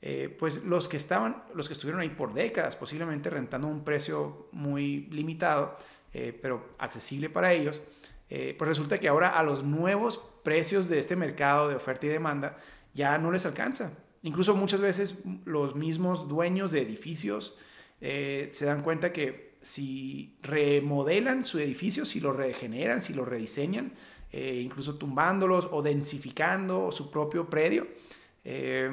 eh, 0.00 0.32
pues 0.38 0.62
los 0.62 0.86
que 0.86 0.96
estaban, 0.96 1.42
los 1.56 1.66
que 1.66 1.72
estuvieron 1.74 2.02
ahí 2.02 2.10
por 2.10 2.34
décadas, 2.34 2.76
posiblemente 2.76 3.30
rentando 3.30 3.66
a 3.66 3.70
un 3.72 3.82
precio 3.82 4.46
muy 4.52 5.08
limitado, 5.10 5.76
eh, 6.12 6.38
pero 6.40 6.76
accesible 6.78 7.28
para 7.28 7.52
ellos, 7.52 7.82
eh, 8.30 8.54
pues 8.56 8.68
resulta 8.68 9.00
que 9.00 9.08
ahora 9.08 9.30
a 9.30 9.42
los 9.42 9.64
nuevos 9.64 10.24
precios 10.44 10.88
de 10.88 11.00
este 11.00 11.16
mercado 11.16 11.68
de 11.68 11.74
oferta 11.74 12.06
y 12.06 12.10
demanda 12.10 12.58
ya 12.94 13.18
no 13.18 13.32
les 13.32 13.44
alcanza. 13.44 13.90
Incluso 14.22 14.54
muchas 14.54 14.80
veces 14.80 15.16
los 15.44 15.74
mismos 15.74 16.28
dueños 16.28 16.70
de 16.70 16.82
edificios, 16.82 17.56
eh, 18.00 18.48
se 18.52 18.66
dan 18.66 18.82
cuenta 18.82 19.12
que 19.12 19.54
si 19.60 20.36
remodelan 20.42 21.44
su 21.44 21.58
edificio, 21.58 22.04
si 22.04 22.20
lo 22.20 22.32
regeneran, 22.32 23.00
si 23.00 23.14
lo 23.14 23.24
rediseñan, 23.24 23.92
eh, 24.30 24.60
incluso 24.62 24.96
tumbándolos 24.96 25.68
o 25.70 25.82
densificando 25.82 26.92
su 26.92 27.10
propio 27.10 27.48
predio, 27.48 27.86
eh, 28.44 28.84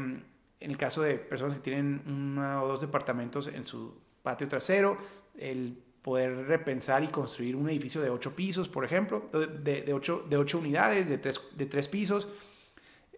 en 0.60 0.70
el 0.70 0.78
caso 0.78 1.02
de 1.02 1.16
personas 1.16 1.56
que 1.56 1.62
tienen 1.62 2.02
uno 2.06 2.64
o 2.64 2.68
dos 2.68 2.82
departamentos 2.82 3.48
en 3.48 3.66
su 3.66 3.94
patio 4.24 4.48
trasero, 4.48 4.98
el 5.38 5.78
poder 6.02 6.48
repensar 6.48 7.04
y 7.04 7.08
construir 7.08 7.56
un 7.56 7.70
edificio 7.70 8.02
de 8.02 8.10
ocho 8.10 8.36
pisos, 8.36 8.70
por 8.70 8.86
ejemplo, 8.86 9.28
de, 9.32 9.92
ocho, 9.94 10.26
de 10.30 10.38
ocho 10.38 10.60
unidades, 10.60 11.10
de 11.10 11.18
de 11.18 11.66
tres 11.66 11.88
pisos. 11.88 12.28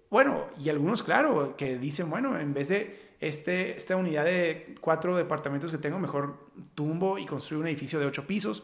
Bueno, 0.09 0.45
y 0.59 0.69
algunos, 0.69 1.01
claro, 1.01 1.55
que 1.57 1.77
dicen, 1.77 2.09
bueno, 2.09 2.39
en 2.39 2.53
vez 2.53 2.69
de 2.69 3.02
este, 3.27 3.77
esta 3.77 3.95
unidad 3.95 4.25
de 4.25 4.75
cuatro 4.81 5.15
departamentos 5.15 5.71
que 5.71 5.77
tengo, 5.77 5.97
mejor 5.97 6.49
tumbo 6.75 7.17
y 7.17 7.25
construyo 7.25 7.61
un 7.61 7.67
edificio 7.67 7.99
de 7.99 8.05
ocho 8.05 8.27
pisos. 8.27 8.63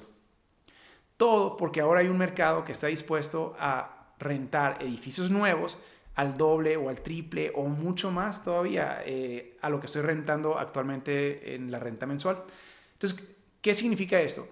Todo 1.16 1.56
porque 1.56 1.82
ahora 1.82 2.02
hay 2.02 2.08
un 2.08 2.18
mercado 2.18 2.66
que 2.66 2.74
está 2.74 2.88
dispuesto 2.88 3.56
a 3.58 4.14
rentar 4.20 4.78
edificios 4.82 5.32
nuevos 5.32 5.78
al 6.16 6.38
doble 6.38 6.76
o 6.76 6.90
al 6.90 7.02
triple 7.02 7.54
o 7.56 7.68
mucho 7.68 8.12
más 8.12 8.44
todavía 8.44 9.02
eh, 9.06 9.58
a 9.62 9.70
lo 9.70 9.80
que 9.80 9.86
estoy 9.86 10.02
rentando 10.02 10.60
actualmente 10.60 11.56
en 11.56 11.72
la 11.72 11.80
renta 11.80 12.06
mensual. 12.06 12.44
Entonces, 12.94 13.26
¿qué 13.62 13.74
significa 13.74 14.20
esto? 14.20 14.46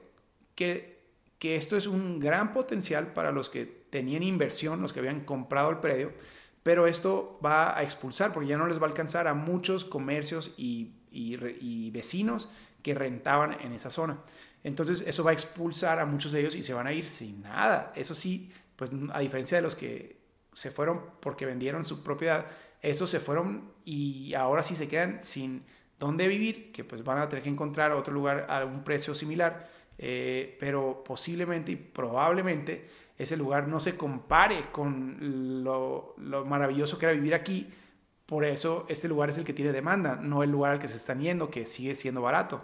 Que, 0.56 1.02
que 1.38 1.58
esto 1.58 1.76
es 1.76 1.86
un 1.86 2.20
gran 2.20 2.54
potencial 2.54 3.12
para 3.12 3.34
los 3.34 3.50
que 3.50 3.66
tenían 3.90 4.24
inversión, 4.24 4.82
los 4.82 4.94
que 4.94 5.00
habían 5.00 5.26
comprado 5.26 5.70
el 5.70 5.80
predio, 5.80 6.14
pero 6.68 6.86
esto 6.86 7.40
va 7.42 7.80
a 7.80 7.84
expulsar, 7.84 8.34
porque 8.34 8.50
ya 8.50 8.58
no 8.58 8.68
les 8.68 8.78
va 8.78 8.88
a 8.88 8.90
alcanzar 8.90 9.26
a 9.30 9.34
muchos 9.34 9.86
comercios 9.86 10.54
y, 10.58 10.92
vecinos 11.94 12.50
que 12.84 12.94
rentaban 12.94 13.54
en 13.62 13.72
esa 13.72 13.90
zona. 13.90 14.20
Entonces 14.66 15.02
eso 15.08 15.24
va 15.24 15.32
a 15.32 15.34
expulsar 15.34 15.98
a 16.02 16.06
muchos 16.06 16.34
de 16.34 16.42
ellos 16.42 16.56
y 16.56 16.64
se 16.64 16.74
van 16.74 16.86
a 16.86 16.92
ir 16.92 17.08
sin 17.08 17.42
nada. 17.42 17.94
Eso 17.96 18.14
sí, 18.14 18.52
pues 18.76 18.92
a 19.14 19.22
diferencia 19.22 19.60
de 19.60 19.62
los 19.62 19.76
que 19.76 20.20
se 20.52 20.70
fueron 20.70 21.04
porque 21.22 21.46
vendieron 21.46 21.86
su 21.86 22.04
propiedad, 22.04 22.48
esos 22.82 23.10
se 23.10 23.22
fueron 23.22 23.72
y 23.86 24.34
ahora 24.34 24.62
sí 24.62 24.76
se 24.76 24.90
quedan 24.90 25.24
sin 25.24 25.64
dónde 25.98 26.28
vivir, 26.28 26.74
que 26.74 26.84
pues 26.84 27.02
van 27.02 27.20
a 27.20 27.30
tener 27.30 27.44
que 27.44 27.50
encontrar 27.50 27.94
otro 27.94 28.14
lugar 28.14 28.46
a 28.50 28.66
un 28.66 28.84
precio 28.84 29.16
similar, 29.16 29.70
eh, 29.98 30.56
pero 30.60 31.04
posiblemente 31.04 31.72
y 31.72 31.76
probablemente 31.76 32.88
ese 33.18 33.36
lugar 33.36 33.68
no 33.68 33.80
se 33.80 33.98
compare 33.98 34.72
con 34.72 35.64
lo, 35.64 36.16
maravilloso 36.46 36.98
que 36.98 37.06
era 37.06 37.14
vivir 37.14 37.34
aquí. 37.34 37.68
Por 38.26 38.46
eso 38.46 38.86
este 38.90 39.08
lugar 39.08 39.30
es 39.30 39.38
el 39.38 39.46
que 39.46 39.54
tiene 39.54 39.72
demanda, 39.72 40.16
no 40.16 40.44
el 40.44 40.52
lugar 40.52 40.74
al 40.74 40.80
que 40.80 40.88
se 40.88 40.98
están 40.98 41.22
yendo, 41.22 41.50
que 41.50 41.66
sigue 41.66 41.96
siendo 41.96 42.22
barato. 42.22 42.62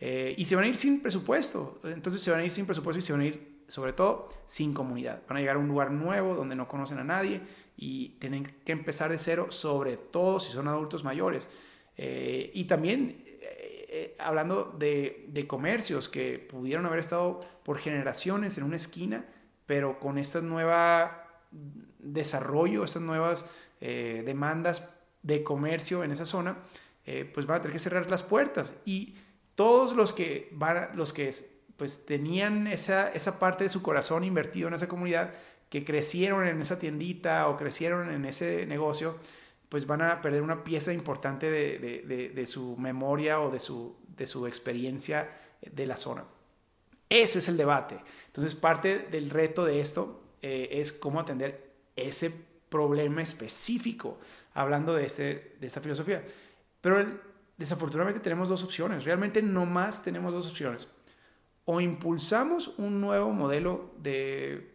Eh, 0.00 0.34
y 0.38 0.44
se 0.44 0.56
van 0.56 0.64
a 0.64 0.68
ir 0.68 0.76
sin 0.76 1.02
presupuesto. 1.02 1.80
Entonces 1.84 2.22
se 2.22 2.30
van 2.30 2.40
a 2.40 2.44
ir 2.44 2.50
sin 2.50 2.66
presupuesto 2.66 2.98
y 2.98 3.02
se 3.02 3.12
van 3.12 3.22
a 3.22 3.26
ir, 3.26 3.62
sobre 3.68 3.92
todo, 3.92 4.28
sin 4.46 4.72
comunidad. 4.72 5.22
Van 5.28 5.36
a 5.36 5.40
llegar 5.40 5.56
a 5.56 5.58
un 5.58 5.68
lugar 5.68 5.90
nuevo 5.90 6.34
donde 6.34 6.56
no 6.56 6.68
conocen 6.68 6.98
a 6.98 7.04
nadie 7.04 7.42
y 7.76 8.10
tienen 8.20 8.54
que 8.64 8.72
empezar 8.72 9.10
de 9.10 9.18
cero, 9.18 9.48
sobre 9.50 9.96
todo 9.96 10.40
si 10.40 10.52
son 10.52 10.68
adultos 10.68 11.04
mayores. 11.04 11.50
Eh, 11.96 12.50
y 12.54 12.64
también 12.64 13.23
eh, 13.96 14.16
hablando 14.18 14.74
de, 14.78 15.26
de, 15.28 15.46
comercios 15.46 16.08
que 16.08 16.38
pudieron 16.38 16.86
haber 16.86 16.98
estado 16.98 17.40
por 17.62 17.78
generaciones 17.78 18.58
en 18.58 18.64
una 18.64 18.76
esquina 18.76 19.24
pero 19.66 19.98
con 19.98 20.18
este 20.18 20.42
nuevo 20.42 20.72
desarrollo, 21.98 22.84
estas 22.84 23.02
nuevas 23.02 23.46
eh, 23.80 24.22
demandas 24.24 24.90
de 25.22 25.42
comercio 25.42 26.04
en 26.04 26.10
esa 26.10 26.26
zona, 26.26 26.58
eh, 27.06 27.30
pues 27.32 27.46
van 27.46 27.58
a 27.58 27.62
tener 27.62 27.72
que 27.72 27.78
cerrar 27.78 28.10
las 28.10 28.22
puertas. 28.22 28.74
Y 28.84 29.14
todos 29.54 29.94
los 29.94 30.12
que, 30.12 30.48
van, 30.52 30.90
los 30.94 31.12
que 31.12 31.30
pues, 31.76 32.04
tenían 32.04 32.66
esa, 32.66 33.10
esa 33.12 33.38
parte 33.38 33.64
de 33.64 33.70
su 33.70 33.82
corazón 33.82 34.24
invertido 34.24 34.68
en 34.68 34.74
esa 34.74 34.88
comunidad, 34.88 35.32
que 35.70 35.84
crecieron 35.84 36.46
en 36.46 36.60
esa 36.60 36.78
tiendita 36.78 37.48
o 37.48 37.56
crecieron 37.56 38.10
en 38.10 38.26
ese 38.26 38.66
negocio, 38.66 39.18
pues 39.68 39.86
van 39.86 40.02
a 40.02 40.22
perder 40.22 40.42
una 40.42 40.62
pieza 40.64 40.92
importante 40.92 41.50
de, 41.50 41.78
de, 42.06 42.28
de, 42.28 42.46
su 42.46 42.76
memoria 42.76 43.40
o 43.40 43.50
de 43.50 43.60
su, 43.60 43.96
de 44.16 44.26
su 44.26 44.46
experiencia 44.46 45.30
de 45.60 45.86
la 45.86 45.96
zona. 45.96 46.24
Ese 47.08 47.38
es 47.38 47.48
el 47.48 47.56
debate. 47.56 48.00
Entonces, 48.26 48.54
parte 48.54 48.98
del 49.10 49.30
reto 49.30 49.64
de 49.64 49.80
esto 49.80 50.22
eh, 50.42 50.68
es 50.72 50.92
cómo 50.92 51.20
atender 51.20 51.72
ese 51.96 52.32
problema 52.68 53.22
específico, 53.22 54.18
hablando 54.52 54.94
de, 54.94 55.06
este, 55.06 55.56
de 55.60 55.66
esta 55.66 55.80
filosofía. 55.80 56.24
Pero 56.80 57.04
desafortunadamente 57.56 58.20
tenemos 58.20 58.48
dos 58.48 58.64
opciones, 58.64 59.04
realmente 59.04 59.42
no 59.42 59.64
más 59.64 60.02
tenemos 60.02 60.34
dos 60.34 60.48
opciones. 60.48 60.88
O 61.64 61.80
impulsamos 61.80 62.74
un 62.78 63.00
nuevo 63.00 63.32
modelo 63.32 63.94
de, 63.98 64.70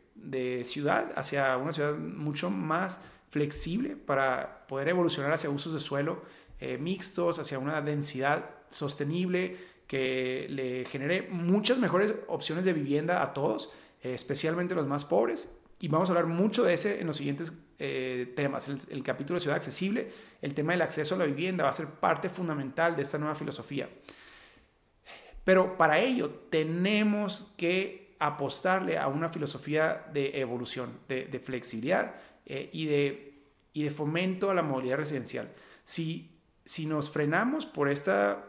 ciudad 0.63 1.11
hacia 1.15 1.55
una 1.57 1.71
ciudad 1.71 1.95
mucho 1.97 2.49
más 2.49 3.03
flexible 3.29 3.95
para 3.95 4.65
poder 4.67 4.89
evolucionar 4.89 5.31
hacia 5.31 5.49
usos 5.49 5.73
de 5.73 5.79
suelo 5.79 6.23
eh, 6.59 6.77
mixtos, 6.77 7.39
hacia 7.39 7.59
una 7.59 7.81
densidad 7.81 8.49
sostenible, 8.69 9.57
que 9.87 10.45
le 10.49 10.85
genere 10.85 11.27
muchas 11.29 11.79
mejores 11.79 12.13
opciones 12.27 12.65
de 12.65 12.73
vivienda 12.73 13.23
a 13.23 13.33
todos, 13.33 13.71
eh, 14.03 14.13
especialmente 14.13 14.75
los 14.75 14.85
más 14.85 15.05
pobres. 15.05 15.51
Y 15.79 15.87
vamos 15.87 16.09
a 16.09 16.11
hablar 16.11 16.27
mucho 16.27 16.63
de 16.63 16.73
ese 16.73 16.99
en 16.99 17.07
los 17.07 17.17
siguientes 17.17 17.53
eh, 17.79 18.33
temas. 18.35 18.67
El, 18.67 19.03
capítulo 19.03 19.39
de 19.39 19.41
ciudad 19.41 19.55
accesible, 19.55 20.11
el 20.41 20.53
tema 20.53 20.73
del 20.73 20.81
acceso 20.81 21.15
a 21.15 21.17
la 21.17 21.25
vivienda 21.25 21.63
va 21.63 21.69
a 21.69 21.73
ser 21.73 21.87
parte 21.87 22.29
fundamental 22.29 22.95
de 22.97 23.03
esta 23.03 23.17
nueva 23.17 23.35
filosofía. 23.35 23.89
Pero 25.45 25.77
para 25.77 25.99
ello 25.99 26.29
tenemos 26.49 27.53
que 27.55 28.15
apostarle 28.19 28.97
a 28.97 29.07
una 29.07 29.29
filosofía 29.29 30.05
de 30.13 30.39
evolución, 30.41 30.99
de, 31.07 31.41
flexibilidad 31.41 32.15
eh, 32.49 32.69
y, 32.73 32.87
de, 32.87 33.41
y 33.73 33.83
de 33.83 33.91
fomento 33.91 34.49
a 34.49 34.53
la 34.53 34.63
movilidad 34.63 34.97
residencial. 34.97 35.49
Si, 35.85 36.29
si 36.65 36.85
nos 36.85 37.09
frenamos 37.09 37.65
por 37.65 37.89
esta, 37.89 38.43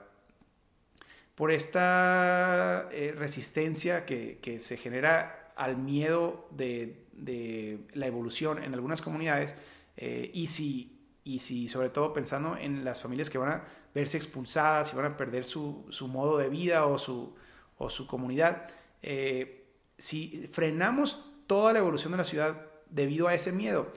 por 1.35 1.52
esta 1.52 2.88
eh, 2.92 3.14
resistencia 3.16 4.04
que, 4.04 4.38
que, 4.42 4.59
se 4.61 4.76
genera 4.76 5.52
al 5.57 5.76
miedo 5.76 6.49
de, 6.50 7.07
de, 7.12 7.87
la 7.95 8.07
evolución 8.07 8.62
en 8.62 8.75
algunas 8.75 9.00
comunidades, 9.00 9.54
eh, 9.97 10.30
y, 10.35 10.49
si, 10.49 10.99
y 11.25 11.38
si 11.38 11.69
sobre 11.69 11.90
todo 11.90 12.12
pensando 12.12 12.57
en 12.57 12.85
las 12.85 13.02
familias 13.02 13.30
que 13.30 13.38
van 13.38 13.52
a 13.52 13.64
verse 13.95 14.16
expulsadas 14.16 14.92
y 14.92 14.97
van 14.97 15.07
a 15.07 15.16
perder 15.16 15.45
su, 15.45 15.87
su 15.90 16.09
modo 16.09 16.38
de 16.38 16.49
vida 16.49 16.87
o 16.87 16.99
su, 16.99 17.35
o 17.78 17.88
su 17.90 18.07
comunidad, 18.07 18.69
eh, 19.02 19.64
si 19.99 20.49
frenamos 20.52 21.25
toda 21.47 21.73
la 21.73 21.78
evolución 21.78 22.12
de 22.12 22.19
la 22.19 22.25
ciudad 22.25 22.70
debido 22.91 23.29
a 23.29 23.35
ese 23.35 23.53
miedo, 23.53 23.93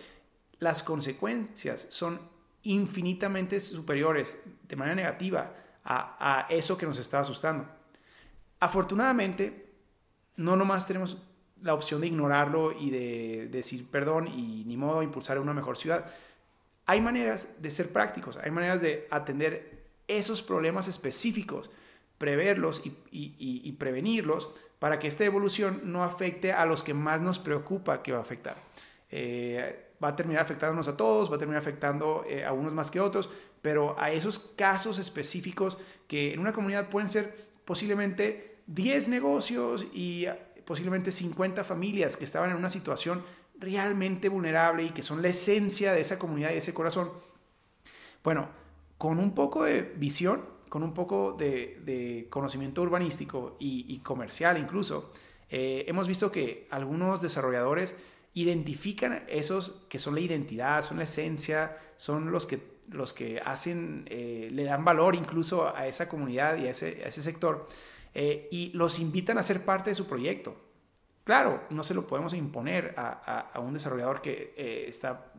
las 0.60 0.84
consecuencias 0.84 1.88
son 1.90 2.20
infinitamente 2.64 3.60
superiores 3.60 4.42
de 4.68 4.76
manera 4.76 4.96
negativa 4.96 5.54
a, 5.84 6.48
eso 6.50 6.78
que 6.78 6.86
nos 6.86 6.98
está 6.98 7.20
asustando. 7.20 7.68
Afortunadamente, 8.60 9.74
no 10.38 10.56
nomás 10.56 10.88
tenemos 10.88 11.18
la 11.62 11.74
opción 11.74 12.02
de 12.02 12.08
ignorarlo 12.08 12.72
y 12.72 12.90
de, 12.90 13.50
decir 13.52 13.90
perdón 13.90 14.28
y 14.28 14.64
ni 14.66 14.78
modo 14.78 15.04
impulsar 15.04 15.40
una 15.40 15.54
mejor 15.54 15.78
ciudad. 15.78 16.12
Hay 16.86 17.02
maneras 17.02 17.62
de 17.62 17.72
ser 17.72 17.92
prácticos, 17.92 18.38
hay 18.38 18.52
maneras 18.52 18.82
de 18.82 19.08
atender 19.12 19.84
esos 20.08 20.42
problemas 20.42 20.88
específicos, 20.88 21.70
preverlos 22.18 22.82
y 22.84 23.72
prevenirlos 23.74 24.50
para 24.84 25.00
que 25.00 25.08
esta 25.08 25.24
evolución 25.24 25.80
no 25.86 26.04
afecte 26.04 26.52
a 26.52 26.66
los 26.66 26.84
que 26.84 26.94
más 26.94 27.22
nos 27.22 27.40
preocupa 27.40 28.04
que 28.04 28.12
va 28.12 28.18
a 28.18 28.22
afectar. 28.22 28.58
Eh, 29.10 29.94
va 30.04 30.10
a 30.10 30.16
terminar 30.18 30.42
afectándonos 30.42 30.90
a 30.90 30.98
todos, 30.98 31.32
va 31.32 31.38
a 31.38 31.40
terminar 31.40 31.62
afectando 31.62 32.26
eh, 32.28 32.44
a 32.44 32.52
unos 32.52 32.74
más 32.74 32.92
que 32.92 33.00
otros, 33.00 33.30
pero 33.62 33.96
a 33.98 34.12
esos 34.12 34.40
casos 34.40 35.00
específicos 35.00 35.78
que 36.06 36.34
en 36.34 36.42
una 36.42 36.52
comunidad 36.52 36.90
pueden 36.90 37.08
ser 37.08 37.34
posiblemente 37.64 38.58
10 38.68 39.08
negocios 39.08 39.86
y 39.94 40.26
posiblemente 40.66 41.14
50 41.14 41.64
familias 41.64 42.18
que 42.18 42.26
estaban 42.26 42.50
en 42.50 42.58
una 42.58 42.70
situación 42.70 43.24
realmente 43.58 44.28
vulnerable 44.28 44.84
y 44.84 44.90
que 44.90 45.02
son 45.02 45.22
la 45.22 45.30
esencia 45.30 45.94
de 45.94 46.02
esa 46.02 46.20
comunidad 46.20 46.52
y 46.52 46.58
ese 46.58 46.74
corazón. 46.74 47.10
Bueno, 48.22 48.50
con 48.98 49.18
un 49.20 49.34
poco 49.34 49.64
de 49.64 49.94
visión 49.96 50.53
con 50.74 50.82
un 50.82 50.96
poco 50.96 51.34
de, 51.34 52.26
conocimiento 52.32 52.82
urbanístico 52.82 53.58
y, 53.60 54.00
comercial 54.00 54.58
incluso, 54.58 55.14
eh, 55.48 55.86
hemos 55.88 56.08
visto 56.08 56.32
que 56.32 56.68
algunos 56.72 57.22
desarrolladores 57.22 57.96
identifican 58.34 59.24
esos 59.28 59.84
que 59.88 60.00
son 60.00 60.16
la 60.16 60.22
identidad, 60.22 60.82
son 60.82 60.98
la 60.98 61.04
esencia, 61.04 61.78
son 61.98 62.32
los 62.32 62.48
que, 62.48 62.60
los 62.90 63.14
que 63.14 63.40
hacen, 63.46 64.08
eh, 64.10 64.50
le 64.52 64.64
dan 64.64 64.84
valor 64.84 65.14
incluso 65.14 65.72
a 65.76 65.86
esa 65.86 66.10
comunidad 66.10 66.58
y 66.58 66.66
a 66.66 66.72
ese, 66.72 67.22
sector, 67.22 67.70
eh, 68.16 68.48
y 68.50 68.72
los 68.74 68.98
invitan 68.98 69.38
a 69.38 69.44
ser 69.44 69.64
parte 69.66 69.92
de 69.92 69.96
su 69.96 70.08
proyecto. 70.08 70.56
Claro, 71.24 71.66
no 71.70 71.84
se 71.84 71.94
lo 71.94 72.08
podemos 72.08 72.34
imponer 72.34 72.96
a, 72.98 73.60
un 73.60 73.76
desarrollador 73.76 74.24
que 74.24 74.56
está 74.88 75.34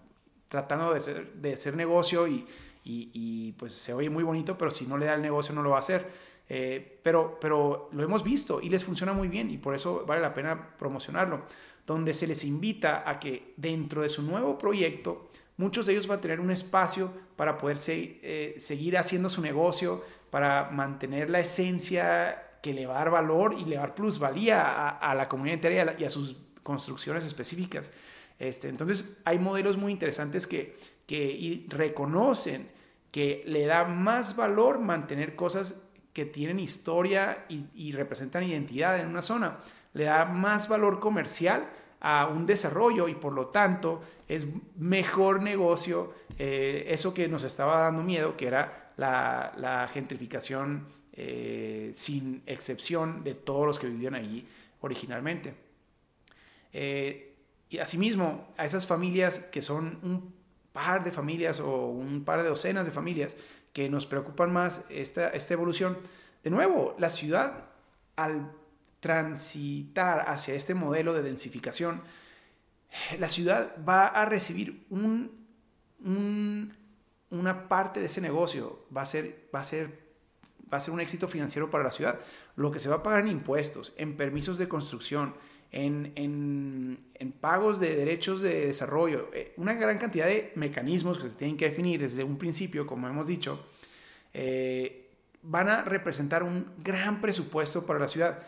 tratando 0.47 0.95
de 0.95 1.01
ser, 1.01 1.33
de 1.33 1.57
ser 1.57 1.75
negocio 1.75 2.29
y, 2.29 2.47
y, 2.85 3.53
pues 3.53 3.73
se 3.73 3.95
oye 3.95 4.11
muy 4.11 4.23
bonito, 4.23 4.59
pero 4.59 4.71
si 4.71 4.87
no 4.87 4.99
le 4.99 5.07
da 5.07 5.15
el 5.15 5.23
negocio 5.23 5.55
no 5.55 5.63
lo 5.63 5.71
va 5.71 5.77
a 5.77 5.81
hacer. 5.81 6.35
Eh, 6.47 7.01
pero, 7.03 7.39
pero 7.41 7.89
lo 7.93 8.05
hemos 8.05 8.23
visto 8.23 8.61
y 8.61 8.69
les 8.69 8.85
funciona 8.85 9.15
muy 9.15 9.29
bien 9.29 9.51
y 9.51 9.57
por 9.57 9.75
eso 9.75 10.05
vale 10.07 10.21
la 10.21 10.35
pena 10.35 10.77
promocionarlo, 10.77 11.45
donde 11.87 12.13
se 12.13 12.27
les 12.27 12.45
invita 12.45 13.09
a 13.09 13.19
que 13.19 13.55
dentro 13.57 14.03
de 14.03 14.11
su 14.11 14.23
nuevo 14.23 14.59
proyecto, 14.59 15.31
muchos 15.57 15.87
de 15.87 15.93
ellos 15.93 16.07
van 16.07 16.19
a 16.19 16.21
tener 16.21 16.41
un 16.41 16.51
espacio 16.51 17.11
para 17.37 17.57
poder 17.57 17.79
eh, 17.89 18.55
seguir 18.59 18.99
haciendo 18.99 19.31
su 19.31 19.41
negocio, 19.41 20.03
para 20.31 20.71
mantener 20.71 21.31
la 21.31 21.41
esencia 21.41 22.59
que 22.63 22.75
le 22.75 22.87
va 22.87 22.97
a 22.97 22.99
dar 22.99 23.11
valor 23.11 23.55
y 23.59 23.65
le 23.65 23.77
va 23.77 23.85
a 23.85 23.87
dar 23.87 23.95
plusvalía 23.95 24.89
a, 24.91 25.15
la 25.15 25.29
comunidad 25.29 25.55
entera 25.55 25.97
y 25.99 26.05
a, 26.05 26.11
sus 26.11 26.37
construcciones 26.63 27.25
específicas. 27.25 27.91
Este, 28.39 28.69
entonces 28.69 29.17
hay 29.25 29.39
modelos 29.39 29.77
muy 29.77 29.93
interesantes 29.93 30.47
que, 30.47 30.77
que 31.07 31.67
reconocen 31.69 32.71
que 33.11 33.45
le 33.47 33.65
da 33.67 33.85
más 33.85 34.35
valor 34.35 34.81
mantener 34.81 35.37
cosas 35.37 35.77
que 36.13 36.25
tienen 36.25 36.61
historia 36.61 37.45
y, 37.49 37.93
representan 37.93 38.45
identidad 38.45 38.99
en 38.99 39.07
una 39.09 39.23
zona. 39.23 39.59
Le 39.93 40.05
da 40.05 40.25
más 40.25 40.69
valor 40.69 41.01
comercial 41.01 41.69
a 42.01 42.27
un 42.27 42.47
desarrollo 42.47 43.09
y 43.09 43.15
por 43.15 43.33
lo 43.33 43.49
tanto 43.49 44.03
es 44.29 44.47
mejor 44.77 45.43
negocio 45.43 46.13
eh, 46.39 46.87
eso 46.89 47.15
que 47.15 47.29
nos 47.29 47.45
estaba 47.45 47.79
dando 47.79 48.03
miedo, 48.03 48.37
que 48.37 48.47
era 48.47 48.93
la, 48.97 49.89
gentrificación 49.93 50.87
eh, 51.13 51.91
sin 51.95 52.43
excepción 52.47 53.23
de 53.23 53.35
todos 53.35 53.67
los 53.67 53.79
que 53.79 53.87
vivían 53.87 54.15
allí 54.15 54.47
originalmente. 54.81 55.55
Eh, 56.73 57.35
y 57.71 57.79
asimismo, 57.79 58.53
a 58.57 58.65
esas 58.65 58.87
familias 58.87 59.39
que 59.41 59.63
son 59.63 59.99
un 60.03 60.34
par 60.75 61.05
de 61.05 61.13
familias 61.13 61.61
o 61.61 61.87
un 61.87 62.25
par 62.25 62.43
de 62.43 62.49
docenas 62.49 62.85
de 62.85 62.91
familias 62.91 63.37
que 63.73 63.89
nos 63.89 64.07
preocupan 64.07 64.53
más 64.53 64.85
esta, 64.91 65.29
esta 65.31 65.55
evolución. 65.55 65.97
De 66.43 66.51
nuevo, 66.51 66.97
la 66.99 67.11
ciudad 67.11 67.71
al 68.17 68.51
transitar 68.99 70.25
hacia 70.27 70.55
este 70.55 70.75
modelo 70.75 71.15
de 71.15 71.23
densificación, 71.23 72.03
la 73.19 73.29
ciudad 73.29 73.77
va 73.89 74.07
a 74.07 74.25
recibir 74.25 74.85
un, 74.91 75.31
una 77.31 77.69
parte 77.69 78.01
de 78.01 78.07
ese 78.07 78.21
negocio, 78.21 78.85
va 78.95 79.03
a, 79.03 79.07
ser, 79.07 79.49
va, 79.55 79.61
a 79.61 79.65
ser, 79.65 80.01
va 80.73 80.79
a 80.79 80.81
ser 80.81 80.93
un 80.93 81.01
éxito 81.01 81.29
financiero 81.29 81.71
para 81.71 81.85
la 81.85 81.93
ciudad. 81.93 82.19
Lo 82.57 82.73
que 82.73 82.81
se 82.81 82.89
va 82.89 82.97
a 82.97 83.03
pagar 83.05 83.21
en 83.21 83.29
impuestos, 83.29 83.93
en 83.97 84.17
permisos 84.17 84.59
de 84.59 84.67
construcción, 84.67 85.35
en, 85.75 87.35
pagos 87.41 87.81
de 87.81 87.97
derechos 87.97 88.41
de 88.41 88.67
desarrollo, 88.67 89.29
eh, 89.35 89.53
una 89.57 89.75
gran 89.75 89.99
cantidad 89.99 90.27
de 90.27 90.53
mecanismos 90.55 91.19
que 91.19 91.29
se 91.29 91.37
tienen 91.37 91.57
que 91.57 91.69
definir 91.69 92.01
desde 92.01 92.25
un 92.25 92.39
principio, 92.39 92.87
como 92.87 93.09
hemos 93.09 93.27
dicho, 93.27 93.67
eh, 94.33 95.11
van 95.43 95.69
a 95.69 95.83
representar 95.83 96.43
un 96.43 96.73
gran 96.79 97.21
presupuesto 97.21 97.85
para 97.85 97.99
la 97.99 98.09
ciudad. 98.09 98.43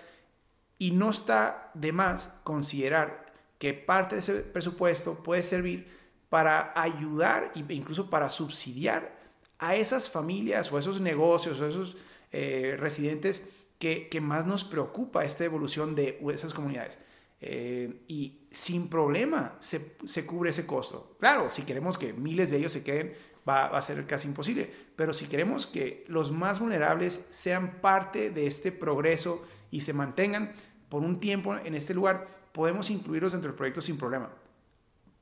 Y 0.78 0.92
no 0.92 1.10
está 1.10 1.70
de 1.74 1.92
más 1.92 2.40
considerar 2.44 3.34
que 3.58 3.74
parte 3.74 4.14
de 4.14 4.20
ese 4.20 4.34
presupuesto 4.42 5.22
puede 5.22 5.42
servir 5.42 5.88
para 6.28 6.72
ayudar 6.76 7.52
e 7.54 7.74
incluso 7.74 8.08
para 8.08 8.30
subsidiar 8.30 9.16
a 9.58 9.74
esas 9.74 10.08
familias 10.08 10.70
o 10.70 10.78
esos 10.78 11.00
negocios 11.00 11.60
o 11.60 11.66
esos 11.66 11.96
eh, 12.32 12.76
residentes 12.78 13.50
que, 13.78 14.08
que, 14.08 14.20
más 14.20 14.46
nos 14.46 14.64
preocupa 14.64 15.24
esta 15.24 15.44
evolución 15.44 15.94
de 15.94 16.18
esas 16.32 16.54
comunidades. 16.54 16.98
Eh, 17.40 18.04
y 18.08 18.46
sin 18.50 18.88
problema 18.88 19.56
se, 19.60 19.96
se, 20.06 20.24
cubre 20.24 20.50
ese 20.50 20.66
costo. 20.66 21.16
Claro, 21.20 21.50
si 21.50 21.62
queremos 21.62 21.98
que 21.98 22.12
miles 22.12 22.50
de 22.50 22.56
ellos 22.56 22.72
se 22.72 22.82
queden, 22.82 23.14
va, 23.48 23.66
a 23.66 23.82
ser 23.82 24.06
casi 24.06 24.28
imposible, 24.28 24.70
pero 24.96 25.12
si 25.12 25.26
queremos 25.26 25.66
que 25.66 26.04
los 26.08 26.32
más 26.32 26.60
vulnerables 26.60 27.26
sean 27.30 27.80
parte 27.80 28.30
de 28.30 28.46
este 28.46 28.72
progreso 28.72 29.44
y 29.70 29.82
se 29.82 29.92
mantengan 29.92 30.54
por 30.88 31.02
un 31.02 31.20
tiempo 31.20 31.56
en 31.56 31.74
este 31.74 31.94
lugar, 31.94 32.26
podemos 32.52 32.90
incluirlos 32.90 33.32
dentro 33.32 33.50
del 33.50 33.56
proyecto 33.56 33.80
sin 33.80 33.98
problema. 33.98 34.30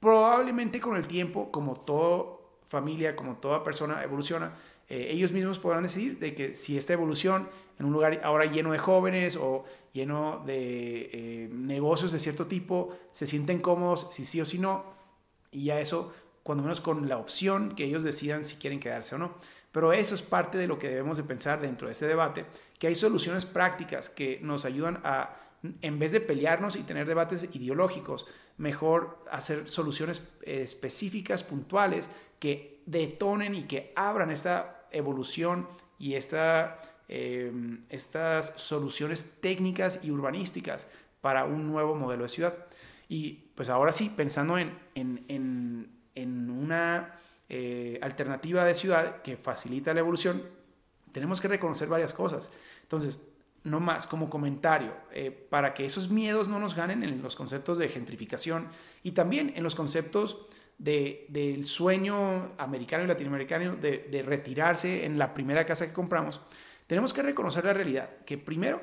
Probablemente 0.01 0.81
con 0.81 0.97
el 0.97 1.07
tiempo, 1.07 1.51
como 1.51 1.81
toda 1.81 2.39
familia, 2.69 3.17
como 3.17 3.37
toda 3.37 3.65
persona 3.65 4.03
evoluciona, 4.03 4.55
eh, 4.89 5.09
ellos 5.11 5.33
mismos 5.33 5.59
podrán 5.59 5.83
decidir 5.83 6.19
de 6.19 6.35
que 6.35 6.55
si 6.55 6.77
esta 6.77 6.93
evolución 6.93 7.49
en 7.79 7.87
un 7.87 7.93
lugar 7.93 8.21
ahora 8.25 8.45
lleno 8.45 8.73
de 8.73 8.79
jóvenes 8.79 9.37
o 9.37 9.65
lleno 9.93 10.43
de 10.45 11.11
eh, 11.13 11.49
negocios 11.53 12.13
de 12.13 12.19
cierto 12.19 12.47
tipo, 12.47 12.97
se 13.11 13.27
sienten 13.27 13.61
cómodos 13.61 14.09
si 14.11 14.25
sí 14.25 14.41
o 14.41 14.47
si 14.47 14.59
no, 14.59 14.85
y 15.51 15.65
ya 15.65 15.81
eso, 15.81 16.13
cuando 16.43 16.63
menos 16.63 16.81
con 16.81 17.09
la 17.09 17.19
opción 17.19 17.75
que 17.75 17.85
ellos 17.85 18.03
decidan 18.03 18.45
si 18.45 18.57
quieren 18.57 18.81
quedarse 18.81 19.15
o 19.15 19.19
no. 19.19 19.35
Pero 19.73 19.93
eso 19.93 20.15
es 20.15 20.23
parte 20.23 20.57
de 20.57 20.69
lo 20.69 20.79
que 20.79 20.89
debemos 20.89 21.17
de 21.17 21.25
pensar 21.25 21.61
dentro 21.61 21.89
de 21.89 21.93
este 21.93 22.07
debate, 22.07 22.47
que 22.79 22.87
hay 22.87 22.95
soluciones 22.95 23.45
prácticas 23.45 24.09
que 24.09 24.39
nos 24.41 24.65
ayudan 24.65 25.01
a, 25.03 25.37
en 25.81 25.99
vez 25.99 26.13
de 26.13 26.21
pelearnos 26.21 26.77
y 26.77 26.83
tener 26.83 27.07
debates 27.09 27.49
ideológicos, 27.55 28.27
mejor 28.57 29.19
hacer 29.31 29.69
soluciones 29.69 30.29
específicas, 30.43 31.43
puntuales, 31.43 32.09
que 32.39 32.83
detonen 32.87 33.55
y 33.55 33.65
que 33.65 33.93
abran 33.97 34.31
esta 34.31 34.87
evolución 34.93 35.69
y 35.99 36.15
esta 36.15 36.81
Em, 37.09 37.85
estas 37.91 38.55
soluciones 38.57 39.41
técnicas 39.41 40.01
y 40.03 40.11
urbanísticas 40.11 40.89
para 41.21 41.45
un 41.45 41.67
nuevo 41.67 41.95
modelo 41.95 42.23
de 42.23 42.29
ciudad. 42.29 42.55
Y 43.09 43.51
pues 43.55 43.69
ahora 43.69 43.93
sí, 43.93 44.11
pensando 44.17 44.59
en, 44.59 44.79
en, 44.95 45.91
en, 46.15 46.51
una 46.51 47.19
eh, 47.49 47.99
alternativa 48.01 48.65
de 48.65 48.75
ciudad 48.75 49.21
que 49.23 49.37
facilita 49.37 49.93
la 49.93 50.01
evolución, 50.01 50.43
tenemos 51.13 51.41
que 51.41 51.49
reconocer 51.49 51.89
varias 51.89 52.15
cosas. 52.15 52.51
Entonces, 52.83 53.19
no 53.65 53.81
más 53.81 54.07
como 54.07 54.31
comentario, 54.31 54.95
eh, 55.13 55.31
para 55.31 55.75
que 55.75 55.85
esos 55.85 56.11
miedos 56.11 56.49
no 56.49 56.59
nos 56.59 56.75
ganen 56.75 57.03
en 57.03 57.23
los 57.23 57.37
conceptos 57.37 57.79
de 57.79 57.89
gentrificación 57.89 58.69
y 59.03 59.13
también 59.13 59.53
en 59.57 59.63
los 59.63 59.75
conceptos 59.75 60.39
del 60.79 61.65
sueño 61.65 62.53
americano 62.59 63.05
y 63.05 63.07
latinoamericano 63.07 63.77
de, 63.77 64.25
retirarse 64.27 65.07
en 65.07 65.19
la 65.19 65.33
primera 65.33 65.65
casa 65.65 65.87
que 65.87 65.93
compramos, 65.93 66.41
tenemos 66.87 67.13
que 67.13 67.23
reconocer 67.23 67.65
la 67.65 67.73
realidad, 67.73 68.11
que 68.25 68.39
primero, 68.39 68.81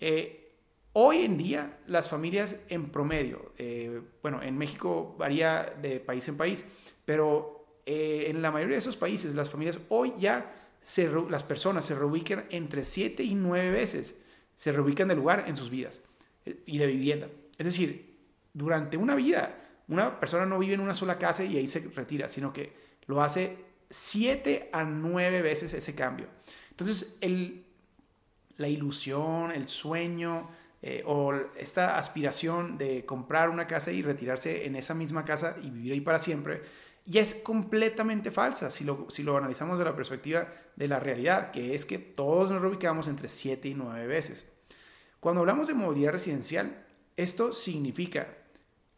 eh, 0.00 0.54
hoy 0.92 1.18
en 1.18 1.36
día 1.36 1.78
las 1.86 2.08
familias 2.08 2.64
en 2.68 2.90
promedio, 2.90 3.52
eh, 3.58 4.00
bueno, 4.22 4.42
en 4.42 4.56
México 4.58 5.14
varía 5.18 5.74
de 5.80 6.00
país 6.00 6.26
en 6.28 6.36
país, 6.36 6.66
pero 7.04 7.80
eh, 7.86 8.26
en 8.28 8.42
la 8.42 8.50
mayoría 8.50 8.74
de 8.74 8.80
esos 8.80 8.96
países 8.96 9.34
las 9.34 9.50
familias 9.50 9.78
hoy 9.88 10.12
ya, 10.18 10.54
se, 10.82 11.10
las 11.28 11.42
personas 11.42 11.84
se 11.84 11.94
reubican 11.94 12.46
entre 12.50 12.84
7 12.84 13.22
y 13.22 13.34
9 13.34 13.70
veces, 13.70 14.22
se 14.54 14.72
reubican 14.72 15.08
de 15.08 15.14
lugar 15.14 15.44
en 15.46 15.56
sus 15.56 15.70
vidas 15.70 16.04
y 16.66 16.78
de 16.78 16.86
vivienda. 16.86 17.28
Es 17.56 17.66
decir, 17.66 18.16
durante 18.52 18.96
una 18.96 19.14
vida, 19.14 19.56
una 19.88 20.18
persona 20.18 20.46
no 20.46 20.58
vive 20.58 20.74
en 20.74 20.80
una 20.80 20.94
sola 20.94 21.18
casa 21.18 21.44
y 21.44 21.56
ahí 21.56 21.66
se 21.66 21.80
retira, 21.94 22.28
sino 22.28 22.52
que 22.52 22.72
lo 23.06 23.22
hace 23.22 23.56
siete 23.90 24.68
a 24.72 24.84
nueve 24.84 25.42
veces 25.42 25.72
ese 25.74 25.94
cambio. 25.94 26.26
Entonces, 26.78 27.18
la 28.56 28.68
ilusión, 28.68 29.50
el 29.50 29.66
sueño 29.66 30.48
eh, 30.80 31.02
o 31.04 31.34
esta 31.56 31.98
aspiración 31.98 32.78
de 32.78 33.04
comprar 33.04 33.50
una 33.50 33.66
casa 33.66 33.90
y 33.90 34.00
retirarse 34.00 34.64
en 34.64 34.76
esa 34.76 34.94
misma 34.94 35.24
casa 35.24 35.56
y 35.60 35.70
vivir 35.70 35.94
ahí 35.94 36.00
para 36.00 36.20
siempre, 36.20 36.62
ya 37.04 37.20
es 37.20 37.34
completamente 37.34 38.30
falsa 38.30 38.70
si 38.70 38.84
lo, 38.84 39.10
si 39.10 39.24
lo 39.24 39.36
analizamos 39.36 39.80
de 39.80 39.86
la 39.86 39.96
perspectiva 39.96 40.46
de 40.76 40.86
la 40.86 41.00
realidad, 41.00 41.50
que 41.50 41.74
es 41.74 41.84
que 41.84 41.98
todos 41.98 42.52
nos 42.52 42.62
reubicamos 42.62 43.08
entre 43.08 43.28
siete 43.28 43.68
y 43.68 43.74
nueve 43.74 44.06
veces. 44.06 44.46
Cuando 45.18 45.40
hablamos 45.40 45.66
de 45.66 45.74
movilidad 45.74 46.12
residencial, 46.12 46.86
esto 47.16 47.52
significa 47.52 48.28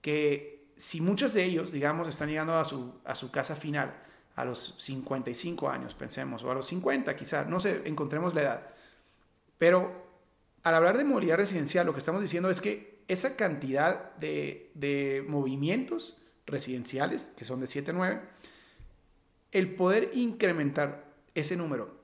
que 0.03 0.67
si 0.77 1.01
muchos 1.01 1.33
de 1.33 1.45
ellos, 1.45 1.73
digamos, 1.73 2.09
están 2.09 2.29
llegando 2.29 2.59
a 2.59 2.65
su, 2.67 3.01
a 3.07 3.15
su 3.15 3.31
casa 3.31 3.57
final 3.57 3.95
a 4.37 4.45
los 4.45 4.77
55 4.79 5.69
años, 5.69 5.95
pensemos, 5.95 6.43
o 6.43 6.51
a 6.51 6.55
los 6.55 6.67
50 6.67 7.17
quizás, 7.17 7.49
no 7.49 7.61
sé, 7.61 7.83
encontremos 7.85 8.35
la 8.35 8.43
edad. 8.43 8.67
Pero 9.59 9.93
al 10.63 10.75
hablar 10.75 10.97
de 10.97 11.05
movilidad 11.05 11.37
residencial, 11.37 11.87
lo 11.87 11.93
que 11.93 11.99
estamos 11.99 12.23
diciendo 12.23 12.51
es 12.51 12.61
que 12.61 13.01
esa 13.09 13.37
cantidad 13.37 14.15
de, 14.17 14.71
de 14.75 15.25
movimientos 15.29 16.17
residenciales, 16.47 17.33
que 17.37 17.45
son 17.45 17.61
de 17.61 17.67
7 17.67 17.91
a 17.91 17.95
9, 17.95 18.21
el 19.53 19.75
poder 19.75 20.11
incrementar 20.15 21.05
ese 21.35 21.57
número, 21.57 21.99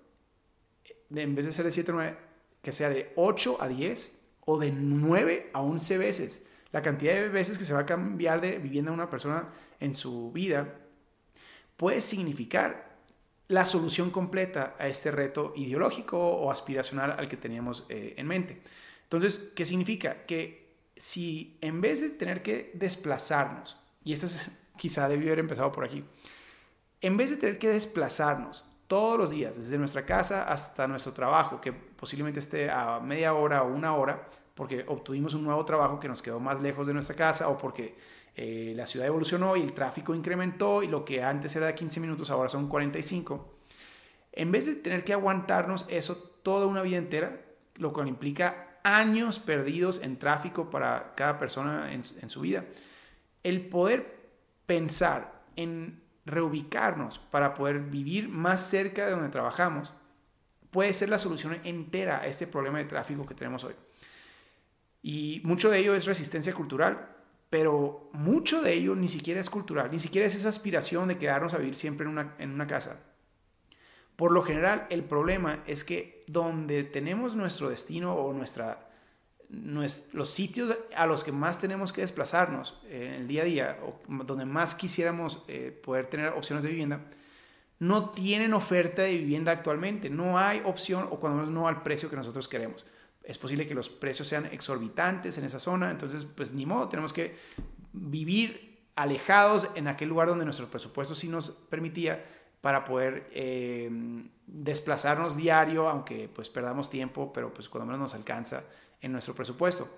en 1.14 1.34
vez 1.34 1.46
de 1.46 1.52
ser 1.52 1.64
de 1.64 1.72
7 1.72 1.90
a 1.90 1.94
9, 1.94 2.16
que 2.62 2.72
sea 2.72 2.88
de 2.88 3.12
8 3.14 3.58
a 3.60 3.68
10 3.68 4.12
o 4.44 4.58
de 4.58 4.72
9 4.72 5.50
a 5.52 5.62
11 5.62 5.98
veces, 5.98 6.46
la 6.72 6.82
cantidad 6.82 7.14
de 7.14 7.28
veces 7.28 7.58
que 7.58 7.64
se 7.64 7.72
va 7.72 7.80
a 7.80 7.86
cambiar 7.86 8.40
de 8.40 8.58
vivienda 8.58 8.92
una 8.92 9.08
persona 9.08 9.48
en 9.80 9.94
su 9.94 10.32
vida 10.32 10.74
puede 11.76 12.00
significar 12.00 12.86
la 13.48 13.64
solución 13.64 14.10
completa 14.10 14.74
a 14.78 14.88
este 14.88 15.10
reto 15.10 15.52
ideológico 15.56 16.18
o 16.18 16.50
aspiracional 16.50 17.14
al 17.18 17.28
que 17.28 17.36
teníamos 17.36 17.84
eh, 17.88 18.14
en 18.16 18.26
mente. 18.26 18.60
Entonces, 19.04 19.52
¿qué 19.54 19.64
significa? 19.64 20.26
Que 20.26 20.74
si 20.96 21.58
en 21.60 21.80
vez 21.80 22.00
de 22.00 22.10
tener 22.10 22.42
que 22.42 22.72
desplazarnos, 22.74 23.76
y 24.02 24.12
esto 24.12 24.26
es, 24.26 24.46
quizá 24.76 25.08
debió 25.08 25.28
haber 25.28 25.40
empezado 25.40 25.70
por 25.70 25.84
aquí, 25.84 26.04
en 27.00 27.16
vez 27.16 27.30
de 27.30 27.36
tener 27.36 27.58
que 27.58 27.68
desplazarnos 27.68 28.64
todos 28.86 29.18
los 29.18 29.30
días, 29.30 29.56
desde 29.56 29.78
nuestra 29.78 30.04
casa 30.04 30.50
hasta 30.50 30.86
nuestro 30.88 31.12
trabajo, 31.12 31.60
que 31.60 31.72
posiblemente 31.72 32.40
esté 32.40 32.70
a 32.70 33.00
media 33.00 33.34
hora 33.34 33.62
o 33.62 33.68
una 33.68 33.94
hora, 33.94 34.28
porque 34.54 34.84
obtuvimos 34.88 35.34
un 35.34 35.44
nuevo 35.44 35.64
trabajo 35.64 36.00
que 36.00 36.08
nos 36.08 36.22
quedó 36.22 36.40
más 36.40 36.62
lejos 36.62 36.86
de 36.86 36.94
nuestra 36.94 37.14
casa 37.14 37.48
o 37.48 37.58
porque 37.58 37.96
eh, 38.38 38.75
la 38.77 38.85
ciudad 38.85 39.07
evolucionó 39.07 39.57
y 39.57 39.62
el 39.62 39.72
tráfico 39.72 40.14
incrementó 40.14 40.83
y 40.83 40.88
lo 40.88 41.07
que 41.07 41.22
antes 41.22 41.57
era 41.57 41.68
de 41.68 41.75
15 41.75 42.01
minutos 42.01 42.31
ahora 42.31 42.51
son 42.51 42.68
45. 42.68 43.55
En 44.33 44.53
vez 44.53 44.66
de 44.66 44.75
tener 44.75 45.05
que 45.05 45.14
aguantarnos 45.14 45.87
eso 45.88 46.16
toda 46.42 46.66
una 46.66 46.83
vida 46.83 46.99
entera, 46.99 47.40
lo 47.77 47.94
cual 47.94 48.09
implica 48.09 48.79
años 48.85 49.38
perdidos 49.38 50.03
en 50.03 50.18
tráfico 50.18 50.68
para 50.68 51.14
cada 51.16 51.38
persona 51.38 51.94
en, 51.94 52.03
en 52.20 52.29
su 52.29 52.42
vida, 52.42 52.66
el 53.42 53.66
poder 53.68 54.29
pensar 54.66 55.42
en 55.57 56.03
reubicarnos 56.27 57.18
para 57.18 57.55
poder 57.55 57.81
vivir 57.81 58.29
más 58.29 58.68
cerca 58.68 59.07
de 59.07 59.12
donde 59.12 59.31
trabajamos 59.31 59.94
puede 60.70 60.92
ser 60.92 61.09
la 61.09 61.18
solución 61.18 61.59
entera 61.64 62.20
a 62.20 62.27
este 62.27 62.46
problema 62.46 62.77
de 62.77 62.85
tráfico 62.85 63.25
que 63.25 63.35
tenemos 63.35 63.64
hoy. 63.64 63.75
Y 65.01 65.40
mucho 65.42 65.70
de 65.70 65.79
ello 65.79 65.94
es 65.94 66.05
resistencia 66.05 66.53
cultural, 66.53 67.15
pero 67.57 68.11
mucho 68.12 68.61
de 68.61 68.75
ello 68.75 68.95
ni 68.95 69.09
siquiera 69.09 69.40
es 69.40 69.49
cultural, 69.49 69.88
ni 69.90 69.99
siquiera 69.99 70.27
es 70.27 70.35
esa 70.35 70.51
aspiración 70.51 71.09
de 71.09 71.16
quedarnos 71.16 71.55
a 71.55 71.57
vivir 71.57 71.75
siempre 71.75 72.05
en 72.05 72.12
una, 72.12 72.35
en 72.38 72.51
una 72.51 72.66
casa. 72.66 73.03
Por 74.14 74.31
lo 74.31 74.42
general, 74.42 74.87
el 74.90 75.03
problema 75.05 75.64
es 75.66 75.83
que 75.83 76.23
donde 76.27 76.85
tenemos 76.85 77.35
nuestro 77.35 77.71
destino 77.71 78.14
o 78.14 78.35
nuestra, 78.35 78.90
los 79.49 80.29
sitios 80.29 80.77
a 80.95 81.07
los 81.07 81.25
que 81.25 81.33
más 81.33 81.59
tenemos 81.59 81.95
que 81.95 82.03
desplazarnos 82.03 82.79
en 82.90 83.14
el 83.14 83.27
día 83.27 83.40
a 83.40 83.47
día, 83.47 83.79
o 83.87 84.03
donde 84.25 84.45
más 84.45 84.75
quisiéramos 84.75 85.42
eh, 85.49 85.81
poder 85.83 86.11
tener 86.11 86.35
opciones 86.35 86.62
de 86.62 86.69
vivienda, 86.69 87.07
no 87.79 88.11
tienen 88.11 88.53
oferta 88.53 89.01
de 89.01 89.16
vivienda 89.16 89.53
actualmente. 89.53 90.11
No 90.11 90.38
hay 90.38 90.61
opción 90.66 91.09
o 91.11 91.19
cuando 91.19 91.38
menos 91.38 91.51
no 91.51 91.69
al 91.69 91.83
precio 91.83 92.11
que 92.11 92.16
nosotros 92.16 92.49
queremos 92.49 92.85
es 93.26 93.38
posible 93.38 93.66
que 93.66 93.74
los 93.74 93.88
precios 93.88 94.28
sean 94.28 94.46
exorbitantes 94.46 95.36
en 95.38 95.44
esa 95.44 95.58
zona, 95.58 95.90
entonces 95.90 96.24
pues 96.24 96.52
ni 96.52 96.64
modo, 96.64 96.88
tenemos 96.88 97.12
que 97.12 97.36
vivir 97.92 98.86
alejados 98.94 99.68
en 99.74 99.88
aquel 99.88 100.08
lugar 100.08 100.28
donde 100.28 100.44
nuestro 100.44 100.68
presupuesto 100.68 101.14
sí 101.14 101.28
nos 101.28 101.50
permitía 101.50 102.24
para 102.60 102.84
poder 102.84 103.28
eh, 103.32 103.90
desplazarnos 104.46 105.36
diario, 105.36 105.88
aunque 105.88 106.28
pues 106.28 106.48
perdamos 106.48 106.88
tiempo, 106.88 107.32
pero 107.32 107.52
pues 107.52 107.68
cuando 107.68 107.86
menos 107.86 108.00
nos 108.00 108.14
alcanza 108.14 108.64
en 109.00 109.12
nuestro 109.12 109.34
presupuesto. 109.34 109.88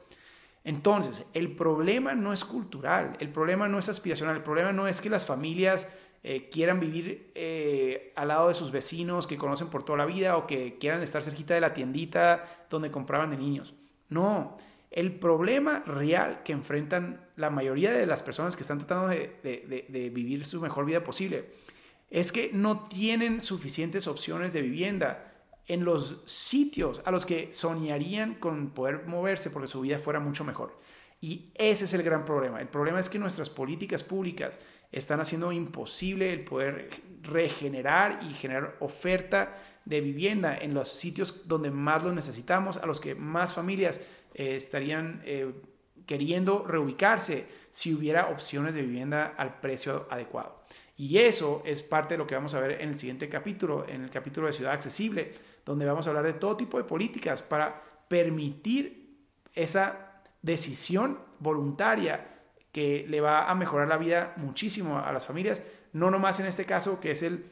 Entonces, 0.65 1.25
el 1.35 1.55
problema 1.55 2.15
no 2.15 2.33
es 2.33 2.45
cultural, 2.45 3.17
el 3.21 3.31
problema 3.31 3.69
no 3.69 3.79
es 3.79 3.89
aspiracional, 3.89 4.37
el 4.37 4.43
problema 4.43 4.73
no 4.73 4.89
es 4.89 5.01
que 5.01 5.09
las 5.09 5.25
familias 5.25 5.89
eh, 6.25 6.49
quieran 6.49 6.81
vivir 6.81 7.31
eh, 7.35 8.13
al 8.17 8.29
lado 8.29 8.49
de 8.49 8.55
sus 8.55 8.73
vecinos 8.73 9.27
que 9.27 9.39
conocen 9.39 9.69
por 9.69 9.85
toda 9.85 9.99
la 9.99 10.07
vida 10.07 10.37
o 10.37 10.47
que 10.47 10.77
quieran 10.79 11.03
estar 11.03 11.23
cerquita 11.23 11.55
de 11.55 11.61
la 11.61 11.73
tiendita 11.75 12.67
donde 12.69 12.91
compraban 12.91 13.31
de 13.31 13.37
niños. 13.37 13.75
No, 14.09 14.57
el 14.91 15.13
problema 15.13 15.81
real 15.87 16.43
que 16.43 16.53
enfrentan 16.53 17.21
la 17.37 17.51
mayoría 17.51 17.93
de 17.93 18.07
las 18.07 18.23
personas 18.23 18.57
que 18.57 18.63
están 18.63 18.79
tratando 18.79 19.09
de, 19.09 20.11
vivir 20.13 20.45
su 20.45 20.61
mejor 20.61 20.87
vida 20.87 21.05
posible 21.05 21.51
es 22.11 22.33
que 22.33 22.51
no 22.55 22.89
tienen 22.89 23.41
suficientes 23.41 24.07
opciones 24.07 24.53
de 24.55 24.63
vivienda 24.63 25.35
en 25.67 25.85
los 25.85 26.23
sitios 26.25 27.03
a 27.05 27.11
los 27.11 27.27
que 27.27 27.53
soñarían 27.53 28.35
con 28.35 28.71
poder 28.71 29.05
moverse 29.07 29.51
porque 29.51 29.69
su 29.69 29.83
vida 29.83 29.99
fuera 29.99 30.19
mucho 30.19 30.43
mejor. 30.43 30.79
Y 31.21 31.51
ese 31.55 31.85
es 31.85 31.93
el 31.95 32.03
gran 32.03 32.25
problema. 32.25 32.61
El 32.61 32.69
problema 32.69 32.99
es 32.99 33.11
que 33.11 33.19
nuestras 33.19 33.51
políticas 33.51 34.03
públicas 34.03 34.59
están 34.91 35.21
haciendo 35.21 35.53
imposible 35.53 36.33
el 36.33 36.45
poder 36.45 36.91
regenerar 37.23 38.21
y 38.23 38.33
generar 38.35 38.77
oferta 38.81 39.57
de 39.85 40.01
vivienda 40.01 40.57
en 40.57 40.75
los 40.75 40.89
sitios 40.89 41.49
donde 41.49 41.71
más 41.71 42.05
lo 42.05 42.13
necesitamos, 42.13 42.77
a 42.77 42.87
los 42.87 43.01
que 43.01 43.15
más 43.15 43.55
familias 43.55 44.01
eh, 44.35 44.57
estarían 44.57 45.23
eh, 45.25 45.53
queriendo 46.07 46.65
reubicarse 46.67 47.47
si 47.71 47.95
hubiera 47.95 48.29
opciones 48.29 48.75
de 48.75 48.83
vivienda 48.83 49.35
al 49.37 49.61
precio 49.61 50.07
adecuado. 50.11 50.63
Y 50.97 51.19
eso 51.19 51.63
es 51.65 51.83
parte 51.83 52.15
de 52.15 52.19
lo 52.19 52.27
que 52.27 52.35
vamos 52.35 52.55
a 52.55 52.61
ver 52.61 52.81
en 52.81 52.91
el 52.91 52.99
siguiente 52.99 53.29
capítulo, 53.29 53.87
en 53.89 54.03
el 54.03 54.11
capítulo 54.11 54.47
de 54.47 54.53
Ciudad 54.53 54.73
Accesible, 54.73 55.33
donde 55.65 55.87
vamos 55.87 56.07
a 56.07 56.11
hablar 56.11 56.25
de 56.25 56.33
todo 56.33 56.57
tipo 56.57 56.79
de 56.79 56.85
políticas 56.85 57.41
para 57.41 57.83
permitir 58.09 59.17
esa 59.55 60.23
decisión 60.43 61.19
voluntaria 61.39 62.38
que 62.73 63.07
le 63.09 63.21
va 63.21 63.51
a 63.51 63.55
mejorar 63.55 63.89
la 63.89 63.97
vida 63.97 64.35
muchísimo 64.37 64.99
a 64.99 65.13
las 65.13 65.27
familias, 65.27 65.63
no 65.93 66.11
nomás 66.11 66.41
en 66.41 66.47
este 66.47 66.65
caso, 66.65 67.01
que 67.01 67.13
es 67.13 67.23
el, 67.23 67.47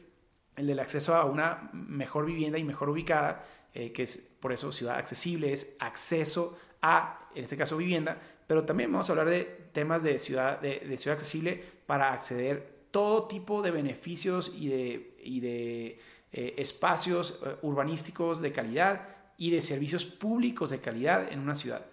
el 0.55 0.67
del 0.67 0.79
acceso 0.79 1.15
a 1.15 1.25
una 1.25 1.69
mejor 1.73 2.25
vivienda 2.25 2.57
y 2.57 2.63
mejor 2.63 2.89
ubicada, 2.89 3.43
eh, 3.73 3.91
que 3.91 4.03
es 4.03 4.17
por 4.39 4.53
eso 4.53 4.71
ciudad 4.71 4.97
accesible, 4.97 5.53
es 5.53 5.75
acceso 5.79 6.57
a, 6.81 7.29
en 7.35 7.43
este 7.43 7.57
caso, 7.57 7.77
vivienda, 7.77 8.17
pero 8.47 8.63
también 8.63 8.91
vamos 8.91 9.09
a 9.09 9.13
hablar 9.13 9.29
de 9.29 9.43
temas 9.73 10.03
de 10.03 10.17
ciudad, 10.19 10.59
de, 10.61 10.97
ciudad 10.97 11.17
accesible 11.17 11.63
para 11.85 12.13
acceder 12.13 12.87
todo 12.91 13.27
tipo 13.27 13.61
de 13.61 13.71
beneficios 13.71 14.51
y 14.55 14.69
de, 14.69 15.15
y 15.23 15.39
de 15.41 15.99
eh, 16.31 16.55
espacios 16.57 17.39
eh, 17.45 17.55
urbanísticos 17.61 18.41
de 18.41 18.51
calidad 18.51 19.09
y 19.37 19.51
de 19.51 19.61
servicios 19.61 20.05
públicos 20.05 20.69
de 20.69 20.79
calidad 20.79 21.31
en 21.31 21.39
una 21.39 21.55
ciudad. 21.55 21.85